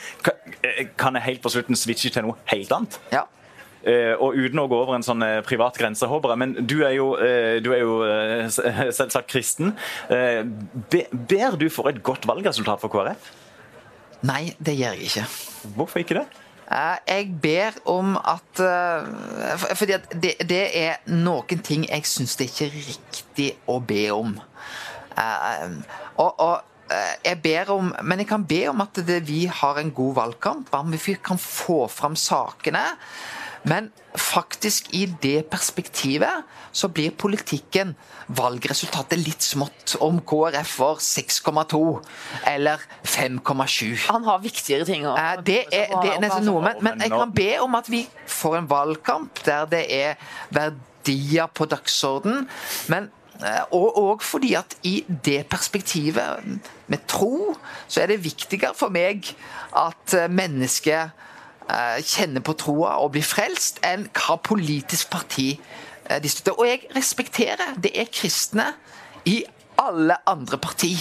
[0.64, 3.00] eh, kan jeg helt på slutten switche til noe helt annet?
[3.14, 3.28] ja.
[3.82, 6.38] Eh, og uten å gå over en sånn eh, privat grense, jeg.
[6.38, 7.98] Men du er jo, eh, du er jo
[9.00, 9.74] selvsagt kristen.
[10.92, 13.32] Be, ber du for et godt valgresultat for KrF?
[14.28, 15.28] Nei, det gjør jeg ikke.
[15.78, 16.28] Hvorfor ikke det?
[16.72, 18.60] Jeg ber om at
[19.76, 23.82] Fordi at det, det er noen ting jeg syns det er ikke er riktig å
[23.84, 24.38] be om.
[26.22, 26.94] Og, og
[27.26, 30.72] jeg ber om Men jeg kan be om at det, vi har en god valgkamp.
[30.72, 32.86] Om vi kan få fram sakene.
[33.64, 37.94] Men faktisk i det perspektivet så blir politikken
[38.32, 41.82] valgresultatet litt smått om KrF får 6,2
[42.50, 44.08] eller 5,7.
[44.08, 47.14] Han har viktigere ting å Eh, Det er, det er nesten noe, men, men jeg
[47.14, 52.48] kan be om at vi får en valgkamp der det er verdier på dagsorden.
[52.90, 53.12] Men,
[53.44, 56.48] eh, og, og fordi at i det perspektivet,
[56.88, 57.54] med tro,
[57.88, 59.36] så er det viktigere for meg
[59.78, 61.12] at eh, mennesket
[62.06, 66.58] kjenner på troa og blir frelst, enn hva politisk parti eh, de støtter.
[66.60, 68.72] Og jeg respekterer det er kristne
[69.30, 69.42] i
[69.82, 70.94] alle andre parti.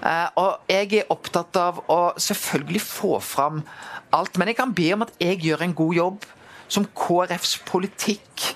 [0.00, 3.64] Eh, og jeg er opptatt av å selvfølgelig få fram
[4.16, 6.28] alt, men jeg kan be om at jeg gjør en god jobb
[6.70, 8.50] som KrFs politikk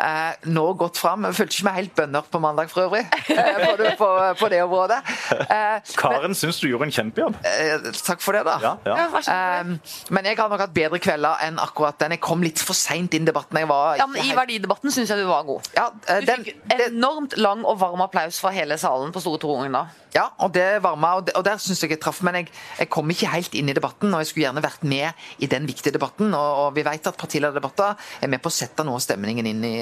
[0.00, 1.24] eh, nå gått fram.
[1.28, 4.08] Jeg følte ikke meg helt bønder på mandag for øvrig, eh, på, det, på,
[4.40, 4.98] på det området.
[5.46, 7.36] Eh, Karen syns du gjorde en kjempejobb.
[7.44, 8.56] eh, takk for det, da.
[8.64, 9.06] Ja, ja.
[9.20, 9.72] Eh,
[10.10, 12.16] men jeg har nok hatt bedre kvelder enn akkurat den.
[12.16, 13.58] Jeg kom litt for seint inn i debatten.
[13.60, 15.68] Jeg var Ja, men I verdidebatten syns jeg du var god.
[15.76, 19.20] ja, eh, Du den, fikk det, enormt lang og varm applaus fra hele salen på
[19.22, 19.86] Store Torungen da.
[20.14, 22.18] Ja, og det varma, og, og der syns jeg jeg traff.
[22.26, 22.48] Men jeg,
[22.80, 25.68] jeg kom ikke helt inn i debatten, og jeg skulle gjerne vært med i den
[25.68, 26.32] viktige debatten.
[26.34, 27.94] Og, og vi vet at partilederdebatter
[28.26, 29.74] er med på å sette noe av stemningen inn i,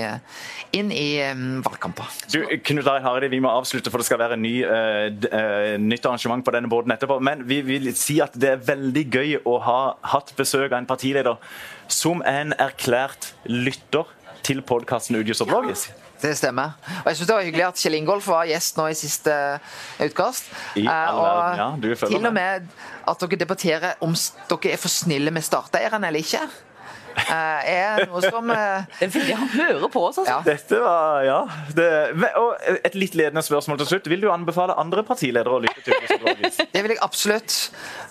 [0.77, 2.11] inn i um, valgkamper.
[2.33, 5.77] Du, Knut Arild Hareide, vi må avslutte, for det skal være ny, uh, d- eh,
[5.81, 7.21] nytt arrangement på denne båten etterpå.
[7.25, 9.81] Men vi vil si at det er veldig gøy å ha
[10.13, 11.41] hatt besøk av en partileder
[11.89, 14.13] som en erklært lytter
[14.45, 15.89] til podkasten Udius og Blågis.
[16.23, 16.75] Det stemmer.
[17.05, 19.35] Og jeg syns det var hyggelig at Kjell Ingolf var gjest nå i siste
[20.03, 20.49] utkast.
[20.77, 22.69] I Eh, og ja, du følger til og med
[23.09, 24.15] at dere debatterer om
[24.49, 26.41] dere er for snille med starteierne eller ikke.
[27.19, 30.37] eh, er noe som eh, er Han hører på oss, altså.
[30.37, 30.41] Ja.
[30.47, 31.39] Dette var Ja.
[31.75, 31.89] Det,
[32.39, 32.55] og
[32.85, 34.09] et litt ledende spørsmål til slutt.
[34.13, 35.95] Vil du anbefale andre partiledere å lytte til?
[36.75, 37.59] Det vil jeg absolutt.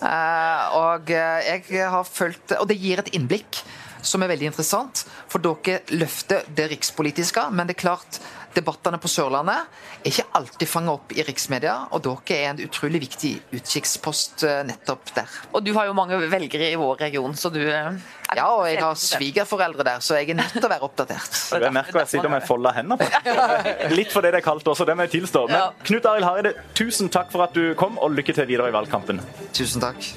[0.02, 3.62] Eh, og eh, jeg har følt Og det gir et innblikk
[4.02, 5.04] som er veldig interessant.
[5.30, 8.20] For dere løfter det rikspolitiske, men det er klart
[8.58, 9.66] debattene på Sørlandet
[9.98, 14.60] er ikke alltid fanga opp i riksmedia, og dere er en utrolig viktig utkikkspost eh,
[14.68, 15.34] nettopp der.
[15.52, 17.90] Og du har jo mange velgere i vår region, så du eh,
[18.36, 21.38] Ja, og jeg har svigerforeldre der, så jeg er nødt til å være oppdatert.
[21.68, 23.02] Jeg merker jeg sitter med folda hender.
[23.98, 25.44] Litt fordi det er kaldt også, det må jeg tilstå.
[25.50, 28.76] Men Knut Arild Hareide, tusen takk for at du kom, og lykke til videre i
[28.76, 29.22] valgkampen.
[29.56, 30.12] Tusen takk.